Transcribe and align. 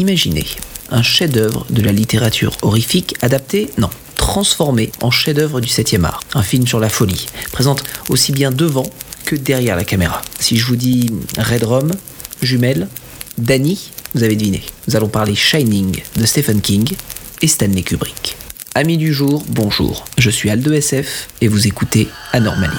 Imaginez 0.00 0.46
un 0.90 1.02
chef-d'œuvre 1.02 1.66
de 1.68 1.82
la 1.82 1.92
littérature 1.92 2.56
horrifique 2.62 3.16
adapté, 3.20 3.68
non, 3.76 3.90
transformé 4.16 4.92
en 5.02 5.10
chef-d'œuvre 5.10 5.60
du 5.60 5.68
7e 5.68 6.04
art. 6.04 6.20
Un 6.32 6.42
film 6.42 6.66
sur 6.66 6.80
la 6.80 6.88
folie, 6.88 7.26
présente 7.52 7.84
aussi 8.08 8.32
bien 8.32 8.50
devant 8.50 8.90
que 9.26 9.36
derrière 9.36 9.76
la 9.76 9.84
caméra. 9.84 10.22
Si 10.38 10.56
je 10.56 10.64
vous 10.64 10.76
dis 10.76 11.10
Red 11.36 11.64
Rum, 11.64 11.92
Jumelle, 12.40 12.88
Danny, 13.36 13.90
vous 14.14 14.22
avez 14.22 14.36
deviné. 14.36 14.62
Nous 14.88 14.96
allons 14.96 15.08
parler 15.08 15.34
Shining 15.34 16.00
de 16.16 16.24
Stephen 16.24 16.62
King 16.62 16.90
et 17.42 17.46
Stanley 17.46 17.82
Kubrick. 17.82 18.38
Amis 18.74 18.96
du 18.96 19.12
jour, 19.12 19.44
bonjour. 19.48 20.06
Je 20.16 20.30
suis 20.30 20.48
Aldo 20.48 20.72
SF 20.72 21.28
et 21.42 21.48
vous 21.48 21.66
écoutez 21.66 22.08
Anormally. 22.32 22.72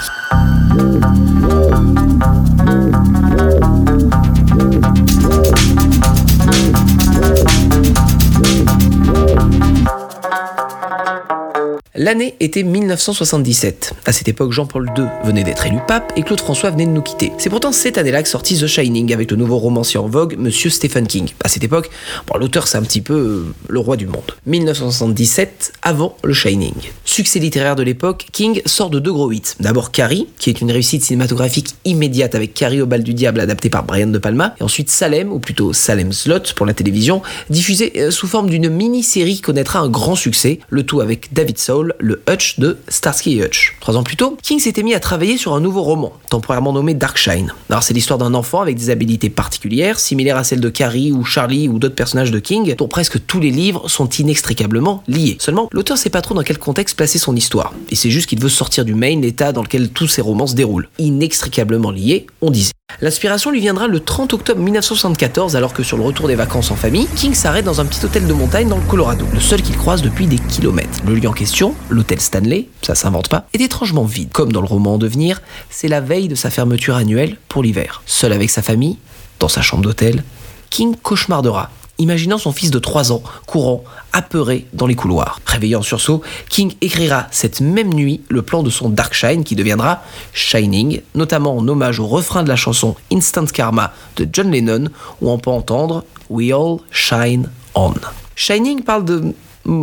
L'année 12.03 12.33
était 12.39 12.63
1977. 12.63 13.93
À 14.07 14.11
cette 14.11 14.27
époque, 14.27 14.51
Jean-Paul 14.51 14.89
II 14.97 15.05
venait 15.23 15.43
d'être 15.43 15.67
élu 15.67 15.77
pape 15.87 16.11
et 16.15 16.23
Claude 16.23 16.41
François 16.41 16.71
venait 16.71 16.87
de 16.87 16.89
nous 16.89 17.03
quitter. 17.03 17.31
C'est 17.37 17.51
pourtant 17.51 17.71
cette 17.71 17.99
année-là 17.99 18.23
que 18.23 18.27
sortit 18.27 18.57
The 18.57 18.65
Shining 18.65 19.13
avec 19.13 19.29
le 19.29 19.37
nouveau 19.37 19.59
romancier 19.59 19.99
en 19.99 20.07
vogue, 20.07 20.35
Monsieur 20.39 20.71
Stephen 20.71 21.05
King. 21.05 21.29
À 21.43 21.47
cette 21.47 21.63
époque, 21.63 21.91
l'auteur 22.39 22.67
c'est 22.67 22.79
un 22.79 22.81
petit 22.81 23.01
peu 23.01 23.13
euh, 23.13 23.45
le 23.69 23.77
roi 23.77 23.97
du 23.97 24.07
monde. 24.07 24.23
1977, 24.47 25.73
avant 25.83 26.17
le 26.23 26.33
Shining. 26.33 26.73
Succès 27.05 27.37
littéraire 27.37 27.75
de 27.75 27.83
l'époque, 27.83 28.25
King 28.31 28.63
sort 28.65 28.89
de 28.89 28.97
deux 28.97 29.13
gros 29.13 29.31
hits. 29.31 29.53
D'abord 29.59 29.91
Carrie, 29.91 30.27
qui 30.39 30.49
est 30.49 30.59
une 30.59 30.71
réussite 30.71 31.03
cinématographique 31.03 31.75
immédiate 31.85 32.33
avec 32.33 32.55
Carrie 32.55 32.81
au 32.81 32.87
bal 32.87 33.03
du 33.03 33.13
diable 33.13 33.39
adapté 33.39 33.69
par 33.69 33.83
Brian 33.83 34.07
De 34.07 34.17
Palma, 34.17 34.55
et 34.59 34.63
ensuite 34.63 34.89
Salem, 34.89 35.31
ou 35.31 35.37
plutôt 35.37 35.71
Salem 35.71 36.13
Slot 36.13 36.55
pour 36.55 36.65
la 36.65 36.73
télévision, 36.73 37.21
diffusé 37.51 37.93
euh, 37.97 38.09
sous 38.09 38.25
forme 38.25 38.49
d'une 38.49 38.69
mini-série 38.69 39.35
qui 39.35 39.41
connaîtra 39.41 39.77
un 39.77 39.89
grand 39.89 40.15
succès, 40.15 40.57
le 40.71 40.81
tout 40.81 40.99
avec 40.99 41.31
David 41.31 41.59
Soul, 41.59 41.90
le 41.99 42.21
Hutch 42.29 42.59
de 42.59 42.77
Starsky 42.87 43.39
et 43.39 43.45
Hutch. 43.45 43.75
Trois 43.79 43.97
ans 43.97 44.03
plus 44.03 44.15
tôt, 44.15 44.37
King 44.41 44.59
s'était 44.59 44.83
mis 44.83 44.93
à 44.93 44.99
travailler 44.99 45.37
sur 45.37 45.53
un 45.53 45.59
nouveau 45.59 45.81
roman, 45.81 46.13
temporairement 46.29 46.73
nommé 46.73 46.93
Darkshine. 46.93 47.53
Alors 47.69 47.83
c'est 47.83 47.93
l'histoire 47.93 48.19
d'un 48.19 48.33
enfant 48.33 48.61
avec 48.61 48.77
des 48.77 48.89
habilités 48.89 49.29
particulières, 49.29 49.99
similaires 49.99 50.37
à 50.37 50.43
celles 50.43 50.61
de 50.61 50.69
Carrie 50.69 51.11
ou 51.11 51.23
Charlie 51.23 51.67
ou 51.67 51.79
d'autres 51.79 51.95
personnages 51.95 52.31
de 52.31 52.39
King, 52.39 52.75
dont 52.75 52.87
presque 52.87 53.25
tous 53.25 53.39
les 53.39 53.51
livres 53.51 53.87
sont 53.89 54.09
inextricablement 54.09 55.03
liés. 55.07 55.37
Seulement, 55.39 55.69
l'auteur 55.71 55.97
sait 55.97 56.09
pas 56.09 56.21
trop 56.21 56.35
dans 56.35 56.43
quel 56.43 56.57
contexte 56.57 56.97
placer 56.97 57.19
son 57.19 57.35
histoire. 57.35 57.73
Et 57.89 57.95
c'est 57.95 58.11
juste 58.11 58.27
qu'il 58.29 58.39
veut 58.39 58.49
sortir 58.49 58.85
du 58.85 58.95
Maine, 58.95 59.21
l'état 59.21 59.51
dans 59.51 59.63
lequel 59.63 59.89
tous 59.89 60.07
ses 60.07 60.21
romans 60.21 60.47
se 60.47 60.55
déroulent. 60.55 60.89
Inextricablement 60.99 61.91
liés, 61.91 62.27
on 62.41 62.51
disait. 62.51 62.71
L'inspiration 62.99 63.51
lui 63.51 63.61
viendra 63.61 63.87
le 63.87 63.99
30 63.99 64.33
octobre 64.33 64.59
1974 64.59 65.55
alors 65.55 65.73
que 65.73 65.83
sur 65.83 65.97
le 65.97 66.03
retour 66.03 66.27
des 66.27 66.35
vacances 66.35 66.71
en 66.71 66.75
famille, 66.75 67.07
King 67.15 67.33
s'arrête 67.33 67.65
dans 67.65 67.79
un 67.79 67.85
petit 67.85 68.03
hôtel 68.05 68.27
de 68.27 68.33
montagne 68.33 68.67
dans 68.67 68.77
le 68.77 68.83
Colorado, 68.83 69.25
le 69.33 69.39
seul 69.39 69.61
qu'il 69.61 69.77
croise 69.77 70.01
depuis 70.01 70.27
des 70.27 70.37
kilomètres. 70.37 70.99
Le 71.05 71.15
lieu 71.15 71.29
en 71.29 71.33
question, 71.33 71.73
l'hôtel 71.89 72.19
Stanley, 72.19 72.67
ça 72.81 72.95
s'invente 72.95 73.29
pas, 73.29 73.47
est 73.53 73.61
étrangement 73.61 74.03
vide. 74.03 74.31
Comme 74.31 74.51
dans 74.51 74.61
le 74.61 74.67
roman 74.67 74.95
en 74.95 74.97
devenir, 74.97 75.41
c'est 75.69 75.87
la 75.87 76.01
veille 76.01 76.27
de 76.27 76.35
sa 76.35 76.49
fermeture 76.49 76.95
annuelle 76.95 77.37
pour 77.47 77.63
l'hiver. 77.63 78.03
Seul 78.05 78.33
avec 78.33 78.49
sa 78.49 78.61
famille, 78.61 78.97
dans 79.39 79.47
sa 79.47 79.61
chambre 79.61 79.83
d'hôtel, 79.83 80.23
King 80.69 80.95
cauchemardera 81.01 81.69
imaginant 82.01 82.37
son 82.37 82.51
fils 82.51 82.71
de 82.71 82.79
3 82.79 83.11
ans 83.11 83.23
courant, 83.45 83.83
apeuré 84.13 84.65
dans 84.73 84.87
les 84.87 84.95
couloirs. 84.95 85.39
Réveillé 85.45 85.77
sursaut, 85.81 86.21
King 86.49 86.73
écrira 86.81 87.27
cette 87.31 87.61
même 87.61 87.93
nuit 87.93 88.21
le 88.29 88.41
plan 88.41 88.63
de 88.63 88.69
son 88.69 88.89
Dark 88.89 89.13
Shine 89.13 89.43
qui 89.43 89.55
deviendra 89.55 90.01
Shining, 90.33 91.01
notamment 91.15 91.55
en 91.55 91.67
hommage 91.67 91.99
au 91.99 92.07
refrain 92.07 92.43
de 92.43 92.49
la 92.49 92.55
chanson 92.55 92.95
Instant 93.11 93.45
Karma 93.45 93.93
de 94.17 94.27
John 94.31 94.51
Lennon, 94.51 94.85
où 95.21 95.29
on 95.29 95.37
peut 95.37 95.51
entendre 95.51 96.03
We 96.29 96.51
All 96.51 96.77
Shine 96.91 97.49
On. 97.75 97.93
Shining 98.35 98.83
parle 98.83 99.05
de... 99.05 99.33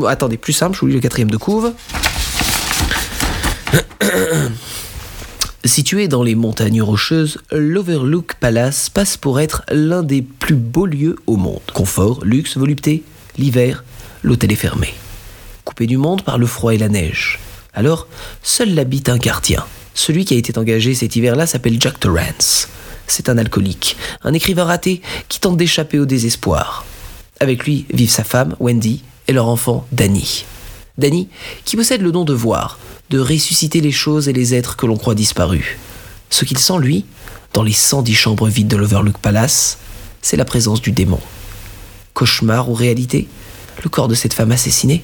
Attendez, 0.09 0.37
plus 0.37 0.53
simple, 0.53 0.75
je 0.75 0.81
vous 0.81 0.89
lis 0.89 0.95
le 0.95 1.01
quatrième 1.01 1.31
de 1.31 1.37
couve. 1.37 1.73
Situé 5.65 6.07
dans 6.07 6.23
les 6.23 6.37
montagnes 6.37 6.83
rocheuses, 6.83 7.39
l'Overlook 7.51 8.35
Palace 8.39 8.91
passe 8.91 9.17
pour 9.17 9.41
être 9.41 9.65
l'un 9.71 10.05
des 10.05 10.23
plus 10.23 10.55
beaux 10.55 10.87
lieux 10.87 11.17
au 11.27 11.37
monde. 11.37 11.61
Confort, 11.75 12.25
luxe, 12.25 12.57
volupté, 12.57 13.03
l'hiver, 13.39 13.83
l'hôtel 14.23 14.53
est 14.53 14.57
fermé. 14.57 14.95
Coupé 15.65 15.87
du 15.87 15.97
monde 15.97 16.23
par 16.23 16.39
le 16.39 16.47
froid 16.47 16.73
et 16.73 16.79
la 16.79 16.89
neige. 16.89 17.41
Alors, 17.75 18.07
seul 18.43 18.73
l'habite 18.75 19.09
un 19.09 19.19
gardien. 19.19 19.65
Celui 19.95 20.25
qui 20.25 20.35
a 20.35 20.39
été 20.39 20.57
engagé 20.57 20.95
cet 20.95 21.17
hiver-là 21.17 21.47
s'appelle 21.47 21.81
Jack 21.81 21.99
Torrance. 21.99 22.69
C'est 23.09 23.29
un 23.29 23.37
alcoolique, 23.37 23.97
un 24.23 24.35
écrivain 24.35 24.65
raté 24.65 25.03
qui 25.29 25.41
tente 25.41 25.57
d'échapper 25.57 25.99
au 25.99 26.07
désespoir. 26.07 26.85
Avec 27.41 27.65
lui 27.65 27.85
vivent 27.93 28.11
sa 28.11 28.25
femme, 28.25 28.55
Wendy, 28.61 29.03
et 29.27 29.33
leur 29.33 29.49
enfant, 29.49 29.87
Danny. 29.91 30.45
Danny, 30.99 31.29
qui 31.65 31.77
possède 31.77 32.03
le 32.03 32.13
don 32.13 32.25
de 32.25 32.35
voir, 32.35 32.79
de 33.11 33.21
ressusciter 33.21 33.81
les 33.81 33.93
choses 33.93 34.29
et 34.29 34.33
les 34.33 34.55
êtres 34.55 34.77
que 34.77 34.85
l'on 34.87 34.97
croit 34.97 35.15
disparus. 35.15 35.77
Ce 36.29 36.45
qu'il 36.45 36.59
sent, 36.59 36.79
lui, 36.81 37.05
dans 37.55 37.63
les 37.63 37.73
110 37.73 38.15
chambres 38.15 38.49
vides 38.49 38.69
de 38.69 38.77
l'Overlook 38.77 39.19
Palace, 39.19 39.79
c'est 40.21 40.37
la 40.37 40.45
présence 40.45 40.83
du 40.83 40.93
démon. 40.93 41.21
Cauchemar 42.15 42.69
ou 42.69 42.75
réalité 42.75 43.29
Le 43.83 43.89
corps 43.89 44.09
de 44.09 44.15
cette 44.15 44.35
femme 44.35 44.51
assassinée 44.51 45.03